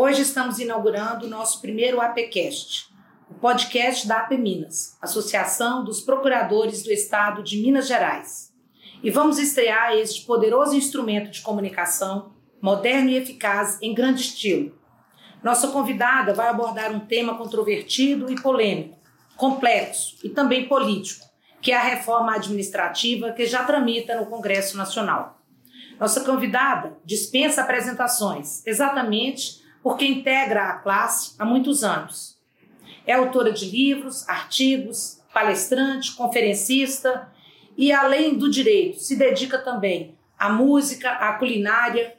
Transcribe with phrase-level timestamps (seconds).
[0.00, 2.88] Hoje estamos inaugurando o nosso primeiro APcast,
[3.28, 8.54] o podcast da AP Minas, Associação dos Procuradores do Estado de Minas Gerais.
[9.02, 12.32] E vamos estrear este poderoso instrumento de comunicação,
[12.62, 14.78] moderno e eficaz em grande estilo.
[15.42, 18.96] Nossa convidada vai abordar um tema controvertido e polêmico,
[19.36, 21.26] complexo e também político,
[21.60, 25.42] que é a reforma administrativa que já tramita no Congresso Nacional.
[25.98, 32.36] Nossa convidada dispensa apresentações, exatamente porque integra a classe há muitos anos.
[33.06, 37.32] É autora de livros, artigos, palestrante, conferencista
[37.76, 42.16] e, além do direito, se dedica também à música, à culinária,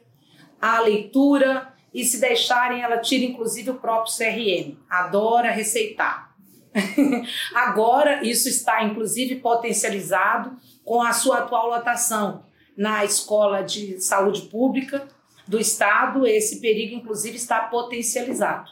[0.60, 4.76] à leitura e, se deixarem, ela tira inclusive o próprio CRM.
[4.88, 6.34] Adora receitar.
[7.54, 12.44] Agora, isso está inclusive potencializado com a sua atual lotação
[12.76, 15.06] na Escola de Saúde Pública
[15.50, 18.70] do Estado, esse perigo, inclusive, está potencializado.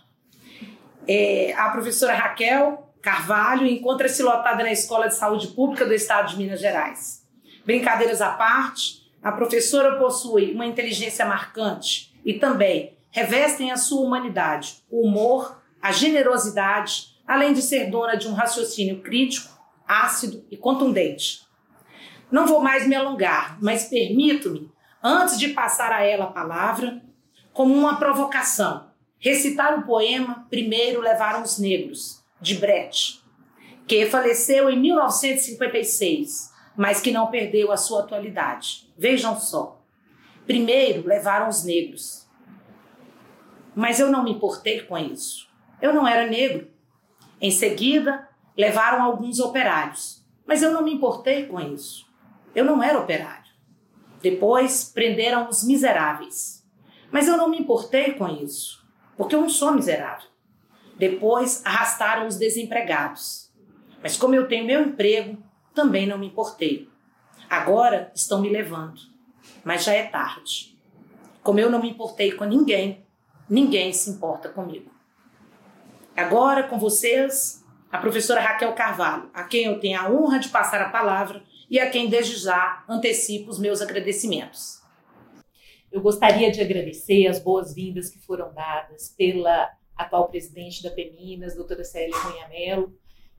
[1.09, 6.37] É, a professora Raquel Carvalho encontra-se lotada na Escola de Saúde Pública do Estado de
[6.37, 7.27] Minas Gerais.
[7.67, 14.77] Brincadeiras à parte, a professora possui uma inteligência marcante e também revestem a sua humanidade,
[14.89, 19.49] o humor, a generosidade, além de ser dona de um raciocínio crítico,
[19.85, 21.41] ácido e contundente.
[22.31, 24.71] Não vou mais me alongar, mas permito-me
[25.03, 27.03] antes de passar a ela a palavra,
[27.53, 28.89] como uma provocação.
[29.19, 33.21] Recitar o poema Primeiro Levaram os Negros, de Brecht,
[33.87, 38.89] que faleceu em 1956, mas que não perdeu a sua atualidade.
[38.97, 39.83] Vejam só.
[40.47, 42.27] Primeiro levaram os negros.
[43.75, 45.49] Mas eu não me importei com isso.
[45.81, 46.69] Eu não era negro.
[47.41, 50.25] Em seguida, levaram alguns operários.
[50.47, 52.07] Mas eu não me importei com isso.
[52.55, 53.38] Eu não era operário.
[54.21, 56.65] Depois prenderam os miseráveis.
[57.11, 58.85] Mas eu não me importei com isso,
[59.17, 60.29] porque eu não sou miserável.
[60.97, 63.53] Depois arrastaram os desempregados.
[64.03, 65.43] Mas como eu tenho meu emprego,
[65.75, 66.89] também não me importei.
[67.49, 69.01] Agora estão me levando,
[69.65, 70.77] mas já é tarde.
[71.43, 73.07] Como eu não me importei com ninguém,
[73.49, 74.91] ninguém se importa comigo.
[76.17, 80.83] Agora com vocês, a professora Raquel Carvalho, a quem eu tenho a honra de passar
[80.83, 84.79] a palavra e a quem desde já antecipo os meus agradecimentos.
[85.91, 91.85] Eu gostaria de agradecer as boas-vindas que foram dadas pela atual presidente da Peminas, doutora
[91.85, 92.95] Célia Cunha Mello,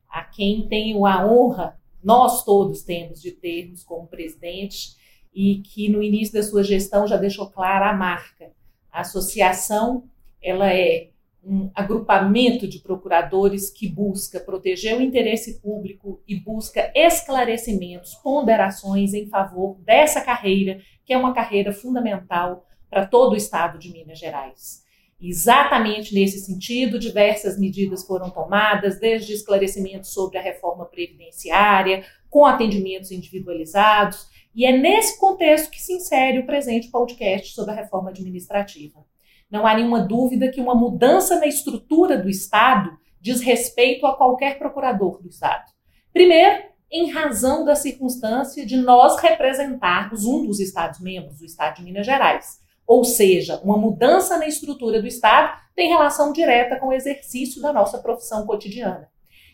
[0.10, 4.98] a quem tenho a honra, nós todos temos, de termos como presidente,
[5.34, 8.52] e que no início da sua gestão já deixou clara a marca.
[8.92, 10.10] A associação,
[10.42, 11.10] ela é
[11.44, 19.28] um agrupamento de procuradores que busca proteger o interesse público e busca esclarecimentos, ponderações em
[19.28, 24.84] favor dessa carreira, que é uma carreira fundamental para todo o estado de Minas Gerais.
[25.22, 33.12] Exatamente nesse sentido, diversas medidas foram tomadas, desde esclarecimentos sobre a reforma previdenciária, com atendimentos
[33.12, 39.04] individualizados, e é nesse contexto que se insere o presente podcast sobre a reforma administrativa.
[39.50, 44.58] Não há nenhuma dúvida que uma mudança na estrutura do Estado diz respeito a qualquer
[44.60, 45.66] procurador do Estado.
[46.14, 52.06] Primeiro, em razão da circunstância de nós representarmos um dos Estados-membros, o Estado de Minas
[52.06, 52.60] Gerais.
[52.86, 57.72] Ou seja, uma mudança na estrutura do Estado tem relação direta com o exercício da
[57.72, 59.08] nossa profissão cotidiana.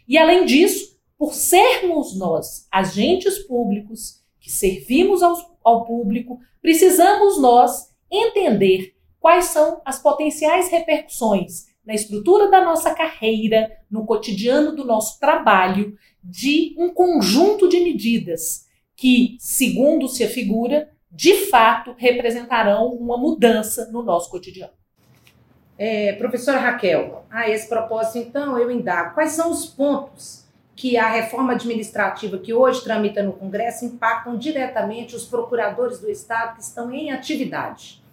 [0.07, 7.93] E, além disso, por sermos nós agentes públicos que servimos ao, ao público, precisamos nós
[8.09, 8.94] entender
[9.25, 15.97] quais são as potenciais repercussões na estrutura da nossa carreira, no cotidiano do nosso trabalho,
[16.23, 24.03] de um conjunto de medidas que, segundo se afigura, de fato representarão uma mudança no
[24.03, 24.73] nosso cotidiano.
[25.75, 31.09] É, professora Raquel, a esse propósito, então, eu indago quais são os pontos que a
[31.09, 36.93] reforma administrativa que hoje tramita no Congresso impactam diretamente os procuradores do Estado que estão
[36.93, 38.04] em atividade?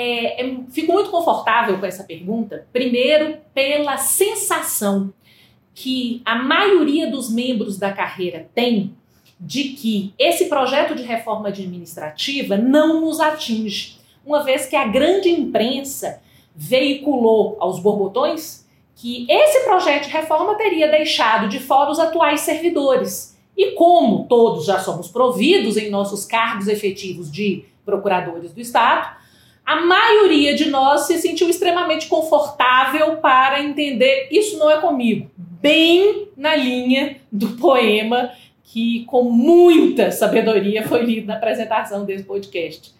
[0.00, 5.12] É, é, fico muito confortável com essa pergunta, primeiro pela sensação
[5.74, 8.94] que a maioria dos membros da carreira tem
[9.40, 15.30] de que esse projeto de reforma administrativa não nos atinge, uma vez que a grande
[15.30, 16.22] imprensa
[16.54, 23.36] veiculou aos borbotões que esse projeto de reforma teria deixado de fora os atuais servidores.
[23.56, 29.17] E como todos já somos providos em nossos cargos efetivos de procuradores do Estado,
[29.68, 35.30] a maioria de nós se sentiu extremamente confortável para entender isso não é comigo.
[35.36, 38.30] Bem na linha do poema
[38.64, 42.94] que, com muita sabedoria, foi lido na apresentação desse podcast.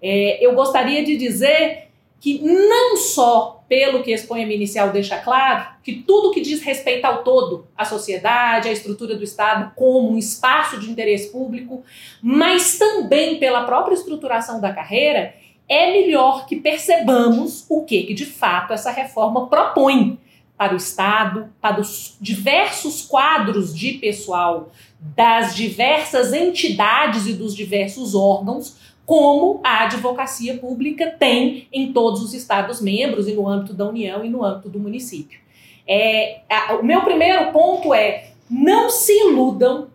[0.00, 1.88] É, eu gostaria de dizer
[2.18, 7.04] que não só pelo que esse poema inicial deixa claro, que tudo que diz respeito
[7.04, 11.82] ao todo, à sociedade, à estrutura do Estado como um espaço de interesse público,
[12.22, 15.34] mas também pela própria estruturação da carreira,
[15.68, 20.18] é melhor que percebamos o que, que de fato essa reforma propõe
[20.56, 24.70] para o Estado, para os diversos quadros de pessoal
[25.00, 32.32] das diversas entidades e dos diversos órgãos como a advocacia pública tem em todos os
[32.32, 35.38] Estados-membros e no âmbito da União e no âmbito do município.
[35.86, 39.88] É, a, o meu primeiro ponto é: não se iludam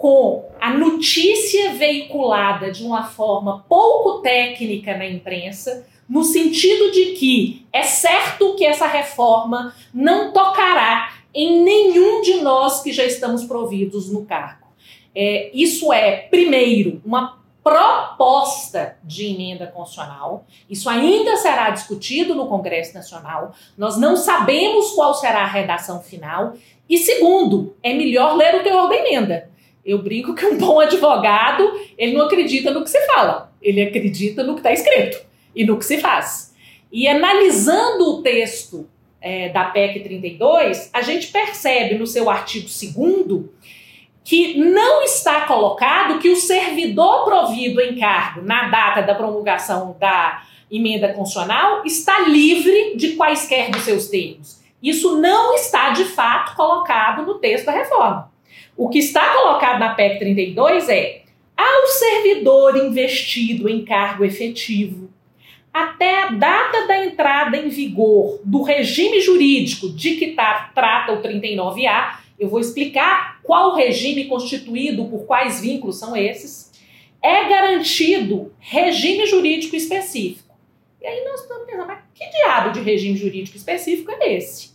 [0.00, 7.66] com a notícia veiculada de uma forma pouco técnica na imprensa, no sentido de que
[7.70, 14.10] é certo que essa reforma não tocará em nenhum de nós que já estamos providos
[14.10, 14.68] no cargo.
[15.14, 20.46] É, isso é, primeiro, uma proposta de emenda constitucional.
[20.70, 23.52] Isso ainda será discutido no Congresso Nacional.
[23.76, 26.54] Nós não sabemos qual será a redação final.
[26.88, 29.50] E segundo, é melhor ler o teor da emenda.
[29.90, 34.44] Eu brinco que um bom advogado, ele não acredita no que se fala, ele acredita
[34.44, 35.20] no que está escrito
[35.52, 36.54] e no que se faz.
[36.92, 38.88] E analisando o texto
[39.20, 43.46] é, da PEC 32, a gente percebe no seu artigo 2
[44.22, 50.44] que não está colocado que o servidor provido em cargo na data da promulgação da
[50.70, 54.60] emenda constitucional está livre de quaisquer dos seus termos.
[54.80, 58.30] Isso não está de fato colocado no texto da reforma.
[58.76, 61.22] O que está colocado na PEC 32 é
[61.56, 65.10] ao servidor investido em cargo efetivo
[65.72, 71.22] até a data da entrada em vigor do regime jurídico de que tá, trata o
[71.22, 76.72] 39A, eu vou explicar qual regime constituído por quais vínculos são esses.
[77.22, 80.54] É garantido regime jurídico específico.
[81.00, 84.70] E aí nós estamos pensando, mas que diabo de regime jurídico específico é esse?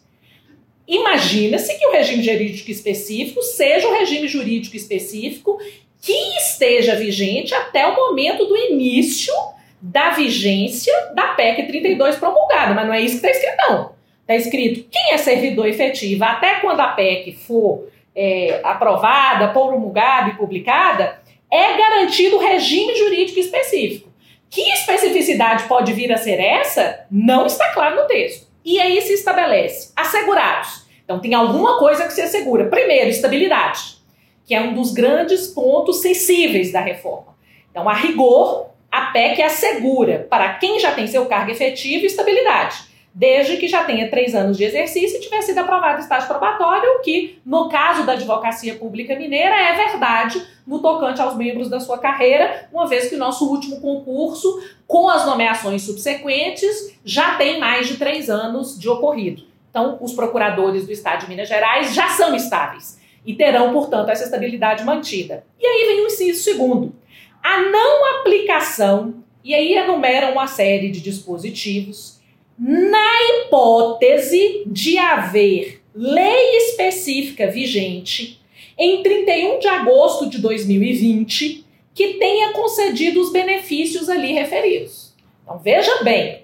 [0.88, 5.58] Imagina-se que o regime jurídico específico seja o regime jurídico específico
[6.02, 9.34] que esteja vigente até o momento do início
[9.82, 13.96] da vigência da PEC 32 promulgada, mas não é isso que está escrito, não.
[14.22, 20.36] Está escrito quem é servidor efetivo até quando a PEC for é, aprovada, promulgada e
[20.36, 21.20] publicada,
[21.52, 24.10] é garantido regime jurídico específico.
[24.50, 27.06] Que especificidade pode vir a ser essa?
[27.12, 28.48] Não está claro no texto.
[28.66, 30.86] E aí se estabelece assegurados.
[31.04, 32.66] Então tem alguma coisa que se assegura.
[32.66, 33.98] Primeiro, estabilidade,
[34.44, 37.36] que é um dos grandes pontos sensíveis da reforma.
[37.70, 43.56] Então, a rigor, a PEC assegura para quem já tem seu cargo efetivo estabilidade desde
[43.56, 47.40] que já tenha três anos de exercício e tiver sido aprovado estágio probatório, o que,
[47.46, 52.68] no caso da advocacia pública mineira, é verdade no tocante aos membros da sua carreira,
[52.74, 57.96] uma vez que o nosso último concurso, com as nomeações subsequentes, já tem mais de
[57.96, 59.44] três anos de ocorrido.
[59.70, 64.26] Então, os procuradores do Estado de Minas Gerais já são estáveis e terão, portanto, essa
[64.26, 65.46] estabilidade mantida.
[65.58, 66.94] E aí vem o inciso segundo.
[67.42, 72.15] A não aplicação, e aí enumera uma série de dispositivos
[72.57, 78.40] na hipótese de haver lei específica vigente
[78.78, 85.14] em 31 de agosto de 2020 que tenha concedido os benefícios ali referidos.
[85.44, 86.44] Então veja bem,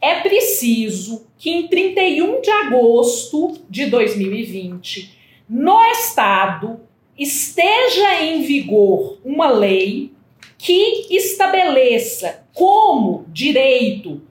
[0.00, 5.16] é preciso que em 31 de agosto de 2020
[5.48, 6.80] no estado
[7.18, 10.12] esteja em vigor uma lei
[10.58, 14.22] que estabeleça como direito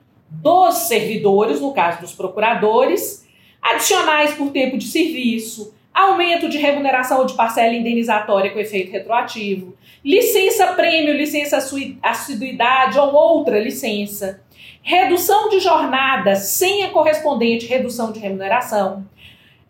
[0.42, 3.26] dos servidores, no caso dos procuradores,
[3.62, 9.76] adicionais por tempo de serviço, aumento de remuneração ou de parcela indenizatória com efeito retroativo,
[10.04, 11.58] licença prêmio, licença
[12.04, 14.42] assiduidade ou outra licença,
[14.84, 19.06] redução de jornada sem a correspondente redução de remuneração,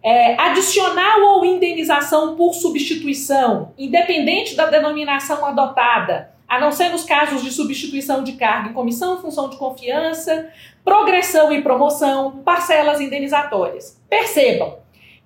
[0.04, 7.44] é, adicional ou indenização por substituição, independente da denominação adotada, a não ser nos casos
[7.44, 10.50] de substituição de cargo em comissão, função de confiança,
[10.86, 14.02] progressão e promoção, parcelas indenizatórias.
[14.10, 14.78] Percebam,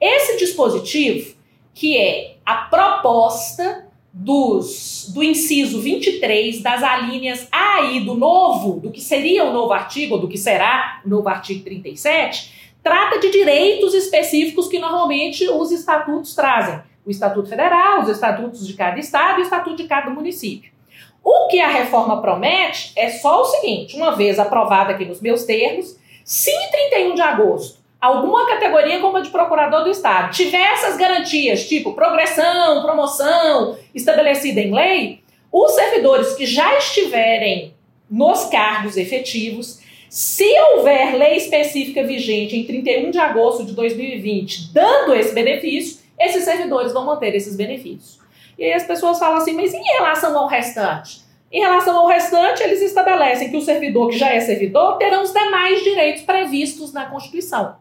[0.01, 1.35] esse dispositivo,
[1.73, 8.89] que é a proposta dos, do inciso 23 das alíneas A e do novo, do
[8.89, 13.29] que seria o novo artigo, ou do que será o novo artigo 37, trata de
[13.29, 16.79] direitos específicos que normalmente os estatutos trazem.
[17.05, 20.78] O Estatuto Federal, os estatutos de cada estado e o Estatuto de cada município.
[21.23, 25.43] O que a reforma promete é só o seguinte: uma vez aprovada aqui nos meus
[25.43, 30.61] termos, se em 31 de agosto alguma categoria como a de procurador do Estado tiver
[30.71, 35.21] essas garantias, tipo progressão, promoção, estabelecida em lei,
[35.51, 37.73] os servidores que já estiverem
[38.09, 45.13] nos cargos efetivos Se houver lei específica vigente em 31 de agosto de 2020 dando
[45.13, 48.18] esse benefício, esses servidores vão manter esses benefícios.
[48.59, 51.21] E aí as pessoas falam assim, mas em relação ao restante?
[51.51, 55.33] Em relação ao restante, eles estabelecem que o servidor que já é servidor terá os
[55.33, 57.75] demais direitos previstos na Constituição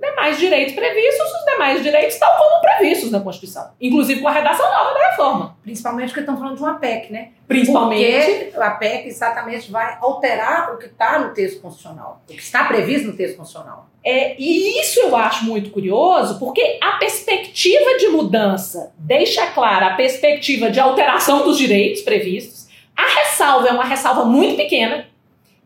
[0.00, 3.70] demais direitos previstos, os demais direitos tal como previstos na Constituição.
[3.80, 5.56] Inclusive com a redação nova da reforma.
[5.62, 7.30] Principalmente porque estão falando de uma PEC, né?
[7.48, 8.44] Principalmente.
[8.46, 12.64] Porque a PEC exatamente vai alterar o que está no texto constitucional, o que está
[12.64, 13.88] previsto no texto constitucional.
[14.04, 19.94] É, e isso eu acho muito curioso, porque a perspectiva de mudança deixa clara a
[19.94, 22.68] perspectiva de alteração dos direitos previstos.
[22.96, 25.06] A ressalva é uma ressalva muito pequena,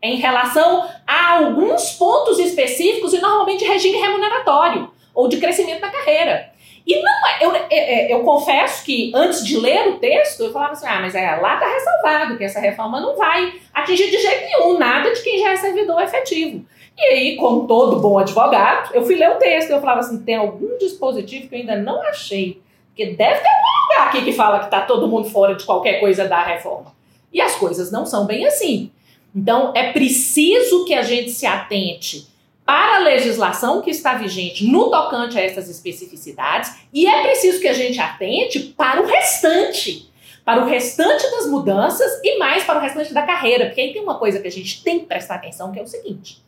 [0.01, 6.51] em relação a alguns pontos específicos e normalmente regime remuneratório ou de crescimento da carreira.
[6.85, 10.41] E não é, eu, eu, é, é, eu, confesso que antes de ler o texto,
[10.41, 14.09] eu falava assim: ah, mas é, lá está ressalvado que essa reforma não vai atingir
[14.09, 16.65] de jeito nenhum nada de quem já é servidor efetivo.
[16.97, 20.23] E aí, como todo bom advogado, eu fui ler o texto e eu falava assim:
[20.23, 24.33] tem algum dispositivo que eu ainda não achei, porque deve ter algum lugar aqui que
[24.33, 26.93] fala que está todo mundo fora de qualquer coisa da reforma.
[27.31, 28.91] E as coisas não são bem assim.
[29.35, 32.27] Então, é preciso que a gente se atente
[32.65, 37.67] para a legislação que está vigente no tocante a essas especificidades e é preciso que
[37.67, 40.09] a gente atente para o restante,
[40.45, 44.01] para o restante das mudanças e mais para o restante da carreira, porque aí tem
[44.01, 46.41] uma coisa que a gente tem que prestar atenção que é o seguinte.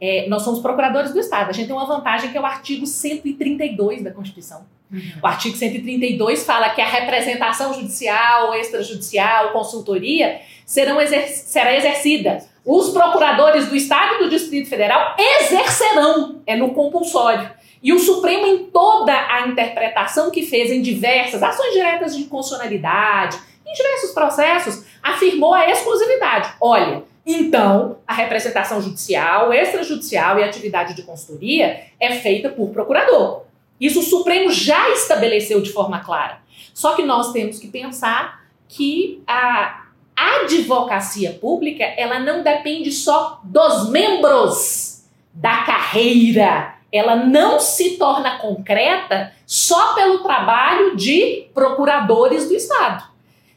[0.00, 1.48] É, nós somos procuradores do Estado.
[1.48, 4.66] A gente tem uma vantagem que é o artigo 132 da Constituição.
[4.92, 5.00] Uhum.
[5.22, 12.44] O artigo 132 fala que a representação judicial, extrajudicial, consultoria serão exer será exercida.
[12.64, 17.50] Os procuradores do Estado e do Distrito Federal exercerão, é no compulsório.
[17.82, 23.38] E o Supremo, em toda a interpretação que fez em diversas ações diretas de constitucionalidade,
[23.66, 26.54] em diversos processos, afirmou a exclusividade.
[26.58, 33.42] Olha, então, a representação judicial, extrajudicial e atividade de consultoria é feita por procurador.
[33.78, 36.38] Isso o Supremo já estabeleceu de forma clara.
[36.72, 39.83] Só que nós temos que pensar que a
[40.16, 46.74] a advocacia pública, ela não depende só dos membros da carreira.
[46.92, 53.04] Ela não se torna concreta só pelo trabalho de procuradores do Estado.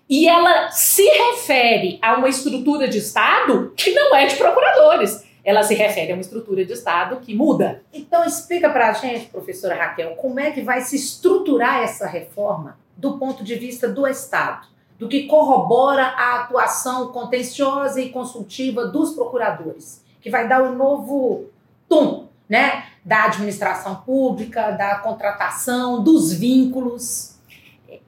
[0.09, 5.23] E ela se refere a uma estrutura de Estado que não é de procuradores.
[5.43, 7.83] Ela se refere a uma estrutura de Estado que muda.
[7.93, 12.77] Então, explica para a gente, professora Raquel, como é que vai se estruturar essa reforma
[12.95, 14.67] do ponto de vista do Estado
[14.99, 21.45] do que corrobora a atuação contenciosa e consultiva dos procuradores, que vai dar um novo
[21.87, 27.37] tom, né, da administração pública, da contratação, dos vínculos.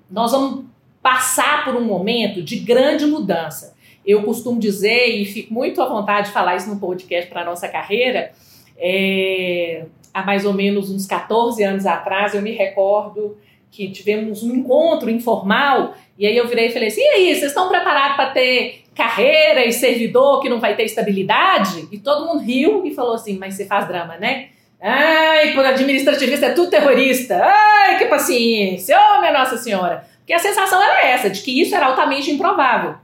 [0.09, 0.65] Nós vamos
[1.01, 3.75] passar por um momento de grande mudança.
[4.05, 7.67] Eu costumo dizer, e fico muito à vontade de falar isso no podcast para nossa
[7.67, 8.31] carreira,
[8.77, 13.37] é, há mais ou menos uns 14 anos atrás, eu me recordo
[13.71, 17.51] que tivemos um encontro informal e aí eu virei e falei assim: e aí, vocês
[17.51, 21.87] estão preparados para ter carreira e servidor que não vai ter estabilidade?
[21.89, 24.49] E todo mundo riu e falou assim: mas você faz drama, né?
[24.81, 27.41] Ai, por administrativista é tudo terrorista.
[27.41, 28.97] Ai, que paciência.
[28.99, 30.05] Oh, minha Nossa Senhora.
[30.17, 32.95] Porque a sensação era essa, de que isso era altamente improvável.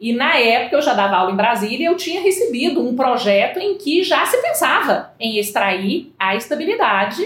[0.00, 3.76] E na época eu já dava aula em Brasília eu tinha recebido um projeto em
[3.76, 7.24] que já se pensava em extrair a estabilidade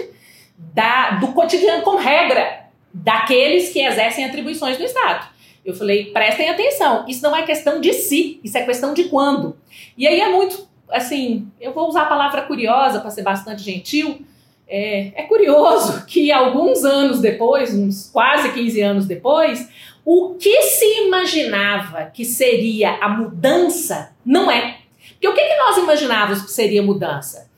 [0.57, 2.66] da, do cotidiano como regra
[3.03, 5.27] daqueles que exercem atribuições do Estado.
[5.63, 9.57] Eu falei, prestem atenção, isso não é questão de si, isso é questão de quando.
[9.97, 14.21] E aí é muito, assim, eu vou usar a palavra curiosa para ser bastante gentil.
[14.67, 19.69] É, é curioso que alguns anos depois, uns quase 15 anos depois,
[20.05, 24.77] o que se imaginava que seria a mudança não é.
[25.11, 27.49] Porque o que, que nós imaginávamos que seria mudança?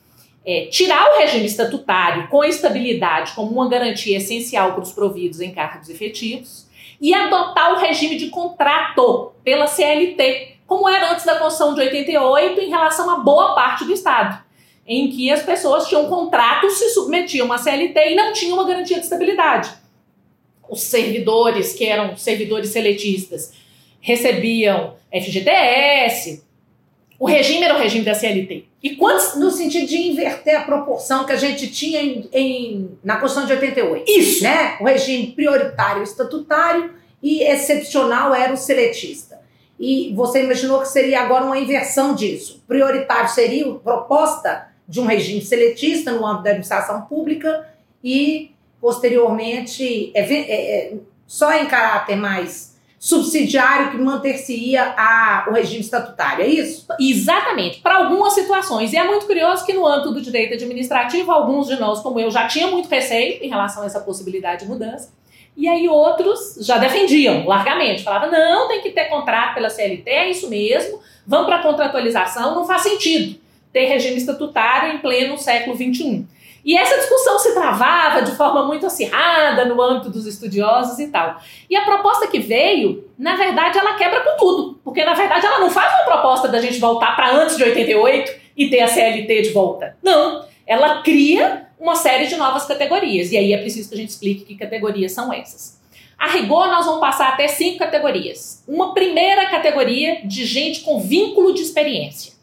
[0.44, 5.52] É, tirar o regime estatutário com estabilidade como uma garantia essencial para os providos em
[5.52, 6.66] cargos efetivos
[7.00, 12.60] e adotar o regime de contrato pela CLT, como era antes da Constituição de 88
[12.60, 14.42] em relação a boa parte do Estado,
[14.86, 18.98] em que as pessoas tinham contratos, se submetiam à CLT e não tinham uma garantia
[18.98, 19.70] de estabilidade.
[20.68, 23.52] Os servidores, que eram servidores seletistas,
[24.00, 26.44] recebiam FGTS,
[27.20, 28.64] o regime era o regime da CLT.
[28.82, 33.18] E quantos, no sentido de inverter a proporção que a gente tinha em, em, na
[33.18, 34.10] Constituição de 88.
[34.10, 34.42] Isso.
[34.42, 34.78] Né?
[34.80, 39.38] O regime prioritário estatutário e excepcional era o seletista.
[39.78, 42.64] E você imaginou que seria agora uma inversão disso.
[42.66, 47.68] Prioritário seria proposta de um regime seletista no âmbito da administração pública
[48.02, 50.94] e, posteriormente, é, é, é,
[51.26, 52.69] só em caráter mais
[53.02, 54.94] subsidiário que manter-se-ia
[55.48, 56.86] o regime estatutário, é isso?
[57.00, 58.92] Exatamente, para algumas situações.
[58.92, 62.30] E é muito curioso que no âmbito do direito administrativo, alguns de nós, como eu,
[62.30, 65.10] já tinham muito receio em relação a essa possibilidade de mudança.
[65.56, 70.30] E aí outros já defendiam largamente, falavam, não, tem que ter contrato pela CLT, é
[70.30, 73.40] isso mesmo, vamos para a contratualização, não faz sentido
[73.72, 76.26] ter regime estatutário em pleno século XXI.
[76.64, 81.40] E essa discussão se travava de forma muito acirrada no âmbito dos estudiosos e tal.
[81.68, 84.80] E a proposta que veio, na verdade, ela quebra com tudo.
[84.84, 88.32] Porque, na verdade, ela não faz uma proposta da gente voltar para antes de 88
[88.56, 89.96] e ter a CLT de volta.
[90.02, 90.44] Não.
[90.66, 93.32] Ela cria uma série de novas categorias.
[93.32, 95.80] E aí é preciso que a gente explique que categorias são essas.
[96.18, 98.62] A rigor, nós vamos passar até cinco categorias.
[98.68, 102.34] Uma primeira categoria de gente com vínculo de experiência.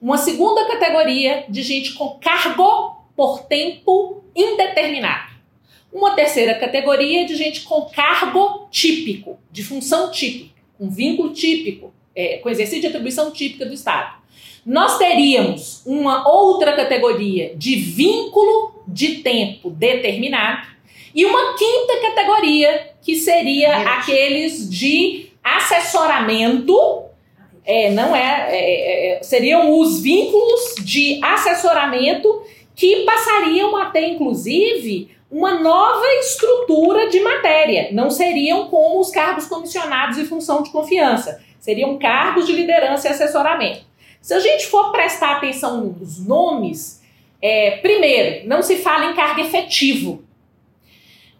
[0.00, 5.34] Uma segunda categoria de gente com cargo por tempo indeterminado.
[5.92, 12.36] Uma terceira categoria de gente com cargo típico, de função típica, com vínculo típico, é,
[12.38, 14.16] com exercício de atribuição típica do Estado.
[14.64, 20.66] Nós teríamos uma outra categoria de vínculo de tempo determinado
[21.14, 27.06] e uma quinta categoria que seria aqueles de assessoramento
[27.66, 32.44] é, não é, é, é, seriam os vínculos de assessoramento
[32.76, 37.88] que passariam a ter, inclusive, uma nova estrutura de matéria.
[37.90, 41.42] Não seriam como os cargos comissionados e função de confiança.
[41.58, 43.80] Seriam cargos de liderança e assessoramento.
[44.20, 47.02] Se a gente for prestar atenção nos nomes,
[47.40, 50.22] é, primeiro, não se fala em cargo efetivo.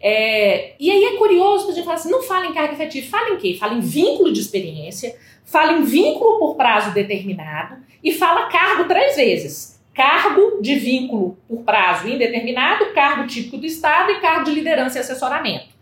[0.00, 3.30] É, e aí é curioso a gente fala assim, não fala em cargo efetivo, fala
[3.30, 3.56] em quê?
[3.58, 9.16] Fala em vínculo de experiência, fala em vínculo por prazo determinado e fala cargo três
[9.16, 14.98] vezes cargo de vínculo por prazo indeterminado, cargo típico do Estado e cargo de liderança
[14.98, 15.74] e assessoramento.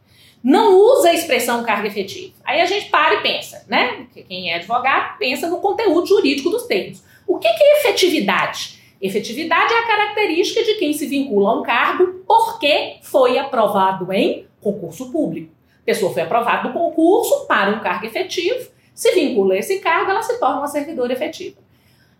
[0.42, 2.32] Não usa a expressão cargo efetivo.
[2.44, 4.06] Aí a gente para e pensa, né?
[4.28, 7.02] Quem é advogado pensa no conteúdo jurídico dos termos.
[7.26, 8.78] O que é efetividade?
[9.02, 14.46] Efetividade é a característica de quem se vincula a um cargo porque foi aprovado em
[14.60, 15.52] concurso público.
[15.82, 20.10] A pessoa foi aprovada no concurso para um cargo efetivo, se vincula a esse cargo,
[20.10, 21.63] ela se torna uma servidora efetiva.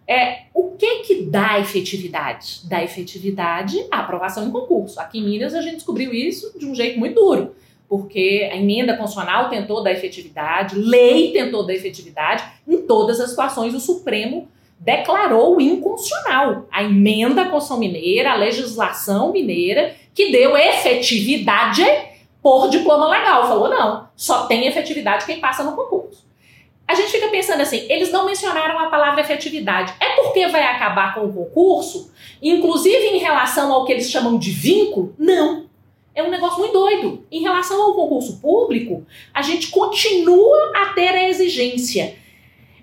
[0.07, 2.61] É, o que que dá efetividade?
[2.64, 5.01] Dá efetividade a aprovação em concurso.
[5.01, 7.55] Aqui em Minas a gente descobriu isso de um jeito muito duro,
[7.88, 13.75] porque a emenda constitucional tentou dar efetividade, lei tentou dar efetividade, em todas as situações
[13.75, 21.83] o Supremo declarou inconstitucional a emenda Constituição Mineira, a legislação mineira, que deu efetividade
[22.43, 23.49] por diploma legal.
[23.49, 26.25] Falou, não, só tem efetividade quem passa no concurso
[26.87, 29.94] a gente fica pensando assim, eles não mencionaram a palavra efetividade.
[29.99, 34.51] É porque vai acabar com o concurso, inclusive em relação ao que eles chamam de
[34.51, 35.14] vínculo?
[35.18, 35.64] Não.
[36.14, 37.27] É um negócio muito doido.
[37.31, 42.16] Em relação ao concurso público, a gente continua a ter a exigência.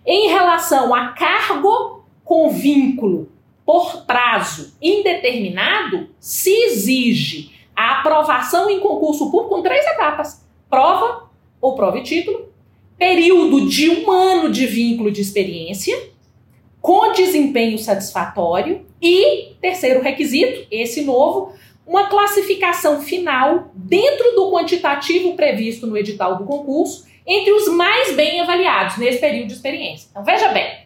[0.06, 3.32] Em relação a cargo com vínculo
[3.66, 11.30] por prazo indeterminado, se exige a aprovação em concurso público com três etapas: prova
[11.62, 12.51] ou prova e título,
[13.02, 16.00] período de um ano de vínculo de experiência,
[16.80, 21.52] com desempenho satisfatório e, terceiro requisito, esse novo,
[21.84, 28.40] uma classificação final dentro do quantitativo previsto no edital do concurso entre os mais bem
[28.40, 30.08] avaliados nesse período de experiência.
[30.12, 30.82] Então, veja bem,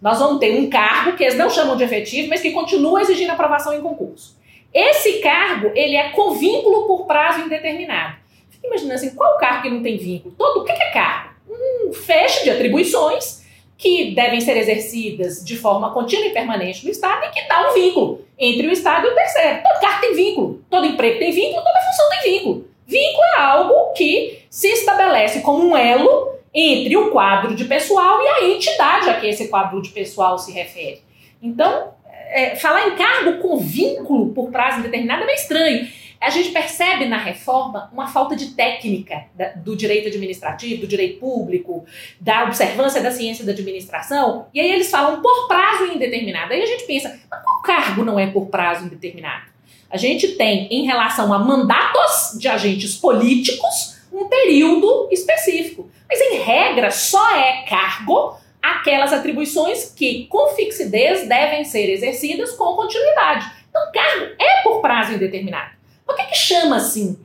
[0.00, 3.32] nós vamos ter um cargo que eles não chamam de efetivo, mas que continua exigindo
[3.32, 4.34] aprovação em concurso.
[4.72, 8.16] Esse cargo, ele é com vínculo por prazo indeterminado.
[8.48, 10.34] Fica imaginando assim, qual cargo que não tem vínculo?
[10.38, 11.29] Todo, o que é cargo?
[11.50, 13.40] Um fecho de atribuições
[13.76, 17.74] que devem ser exercidas de forma contínua e permanente no Estado e que dá um
[17.74, 19.62] vínculo entre o Estado e o terceiro.
[19.62, 22.66] Todo cargo tem vínculo, todo emprego tem vínculo, toda função tem vínculo.
[22.86, 28.26] Vínculo é algo que se estabelece como um elo entre o quadro de pessoal e
[28.26, 31.02] a entidade a que esse quadro de pessoal se refere.
[31.42, 31.94] Então,
[32.30, 35.88] é, falar em cargo com vínculo por prazo indeterminado é meio estranho
[36.20, 39.24] a gente percebe na reforma uma falta de técnica
[39.56, 41.84] do direito administrativo, do direito público,
[42.20, 46.52] da observância da ciência da administração, e aí eles falam por prazo indeterminado.
[46.52, 49.46] Aí a gente pensa, mas qual cargo não é por prazo indeterminado?
[49.90, 55.90] A gente tem, em relação a mandatos de agentes políticos, um período específico.
[56.08, 62.76] Mas, em regra, só é cargo aquelas atribuições que, com fixidez, devem ser exercidas com
[62.76, 63.50] continuidade.
[63.68, 65.79] Então, cargo é por prazo indeterminado.
[66.10, 67.16] Por que, que chama assim?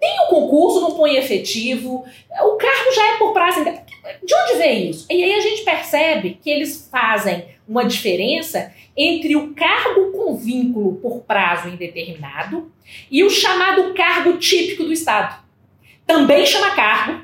[0.00, 2.04] Tem o concurso, não põe efetivo,
[2.40, 3.62] o cargo já é por prazo.
[3.62, 5.06] De onde vem isso?
[5.08, 10.96] E aí a gente percebe que eles fazem uma diferença entre o cargo com vínculo
[10.96, 12.72] por prazo indeterminado
[13.08, 15.40] e o chamado cargo típico do Estado.
[16.04, 17.22] Também chama cargo,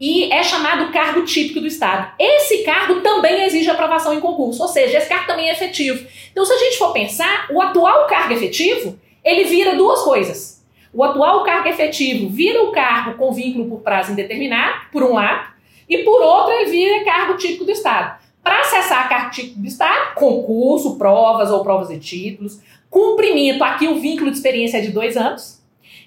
[0.00, 2.12] e é chamado cargo típico do Estado.
[2.18, 6.04] Esse cargo também exige aprovação em concurso, ou seja, esse cargo também é efetivo.
[6.32, 10.55] Então, se a gente for pensar, o atual cargo efetivo, ele vira duas coisas.
[10.92, 15.54] O atual cargo efetivo vira o cargo com vínculo por prazo indeterminado, por um lado,
[15.88, 18.18] e por outro ele vira cargo típico do Estado.
[18.42, 24.00] Para acessar cargo típico do Estado, concurso, provas ou provas de títulos, cumprimento, aqui o
[24.00, 25.60] vínculo de experiência é de dois anos,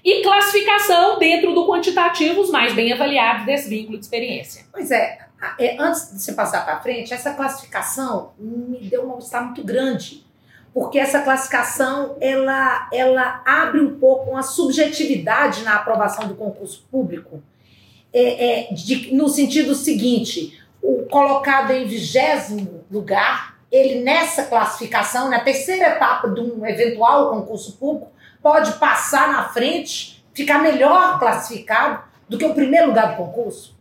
[0.04, 4.66] e classificação dentro do quantitativo, os mais bem avaliados desse vínculo de experiência.
[4.72, 5.20] Pois é,
[5.60, 10.26] é antes de você passar para frente, essa classificação me deu um mal-estar muito grande,
[10.74, 17.42] porque essa classificação ela, ela abre um pouco uma subjetividade na aprovação do concurso público,
[18.14, 25.40] é, é, de, no sentido seguinte, o colocado em vigésimo lugar, ele nessa classificação, na
[25.40, 32.38] terceira etapa de um eventual concurso público, pode passar na frente, ficar melhor classificado do
[32.38, 33.79] que o primeiro lugar do concurso?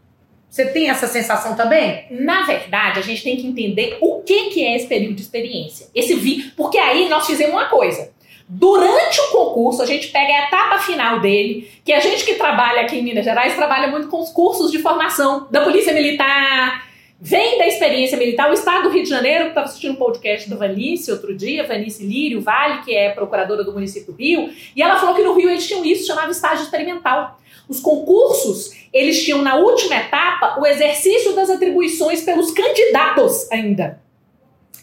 [0.51, 2.07] Você tem essa sensação também?
[2.11, 5.89] Na verdade, a gente tem que entender o que, que é esse período de experiência.
[5.95, 8.11] Esse vi, porque aí nós fizemos uma coisa.
[8.49, 12.81] Durante o concurso, a gente pega a etapa final dele, que a gente que trabalha
[12.81, 16.89] aqui em Minas Gerais trabalha muito com os cursos de formação da Polícia Militar,
[17.21, 18.49] vem da experiência militar.
[18.49, 21.67] O Estado do Rio de Janeiro, que estava assistindo um podcast da Vanice outro dia,
[21.67, 25.35] Vanice Lírio Vale, que é procuradora do município do Rio, e ela falou que no
[25.35, 27.39] Rio eles tinham isso, chamava estágio experimental.
[27.69, 34.01] Os concursos, eles tinham na última etapa o exercício das atribuições pelos candidatos ainda.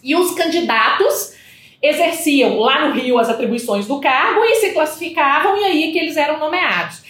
[0.03, 1.33] E os candidatos
[1.81, 6.17] exerciam lá no Rio as atribuições do cargo e se classificavam, e aí que eles
[6.17, 7.03] eram nomeados.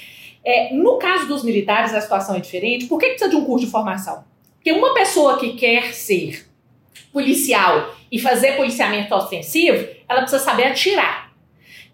[0.43, 2.85] É, no caso dos militares, a situação é diferente.
[2.85, 4.23] Por que precisa de um curso de formação?
[4.55, 6.47] Porque uma pessoa que quer ser
[7.11, 11.24] policial e fazer policiamento ofensivo, ela precisa saber atirar.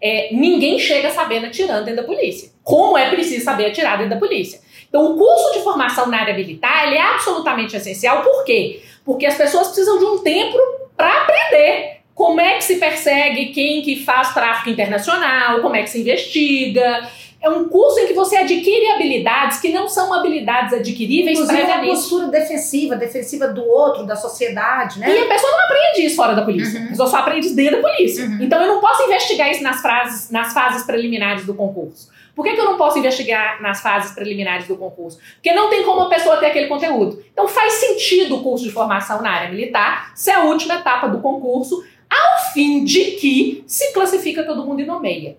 [0.02, 2.50] É, ninguém chega sabendo atirando dentro da polícia.
[2.64, 4.60] Como é preciso saber atirar dentro da polícia?
[4.88, 8.22] Então, o curso de formação na área militar ele é absolutamente essencial.
[8.22, 8.82] Por quê?
[9.04, 10.58] Porque as pessoas precisam de um tempo
[10.96, 15.90] para aprender como é que se persegue quem que faz tráfico internacional, como é que
[15.90, 17.08] se investiga,
[17.42, 21.88] é um curso em que você adquire habilidades que não são habilidades adquiríveis Inclusive, previamente.
[21.90, 25.12] uma postura defensiva, defensiva do outro, da sociedade, né?
[25.12, 26.78] E a pessoa não aprende isso fora da polícia.
[26.78, 26.86] Uhum.
[26.86, 28.24] A pessoa só aprende isso dentro da polícia.
[28.24, 28.38] Uhum.
[28.40, 32.12] Então eu não posso investigar isso nas, frases, nas fases preliminares do concurso.
[32.32, 35.18] Por que, que eu não posso investigar nas fases preliminares do concurso?
[35.34, 37.22] Porque não tem como a pessoa ter aquele conteúdo.
[37.32, 41.18] Então faz sentido o curso de formação na área militar ser a última etapa do
[41.18, 45.36] concurso, ao fim de que se classifica todo mundo e nomeia.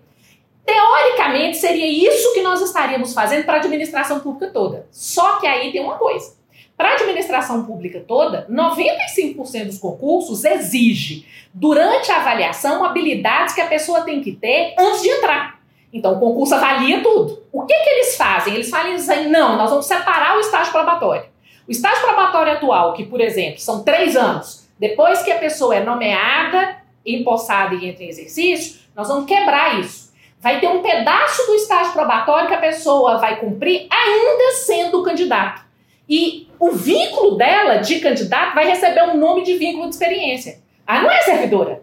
[0.64, 4.86] Teoricamente, seria isso que nós estaríamos fazendo para a administração pública toda.
[4.90, 6.34] Só que aí tem uma coisa.
[6.76, 13.66] Para a administração pública toda, 95% dos concursos exige, durante a avaliação, habilidades que a
[13.66, 15.60] pessoa tem que ter antes de entrar.
[15.92, 17.44] Então, o concurso avalia tudo.
[17.52, 18.54] O que, que eles fazem?
[18.54, 21.26] Eles falam assim, não, nós vamos separar o estágio probatório.
[21.68, 25.84] O estágio probatório atual, que, por exemplo, são três anos, depois que a pessoa é
[25.84, 30.03] nomeada, empossada e entra em exercício, nós vamos quebrar isso
[30.44, 35.64] vai ter um pedaço do estágio probatório que a pessoa vai cumprir ainda sendo candidato.
[36.06, 40.58] E o vínculo dela de candidato vai receber um nome de vínculo de experiência.
[40.86, 41.80] Ah, não é servidora.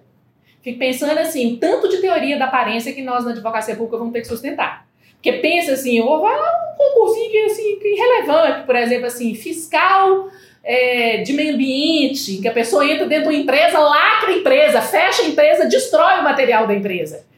[0.62, 4.21] Fico pensando assim, tanto de teoria da aparência que nós na advocacia pública vamos ter
[4.21, 4.86] que sustentar.
[5.13, 10.30] Porque pensa assim, eu vou um concursinho assim, irrelevante, por exemplo, assim, fiscal
[10.63, 14.82] é, de meio ambiente, que a pessoa entra dentro de uma empresa, lacra a empresa,
[14.82, 17.30] fecha a empresa, destrói o material da empresa.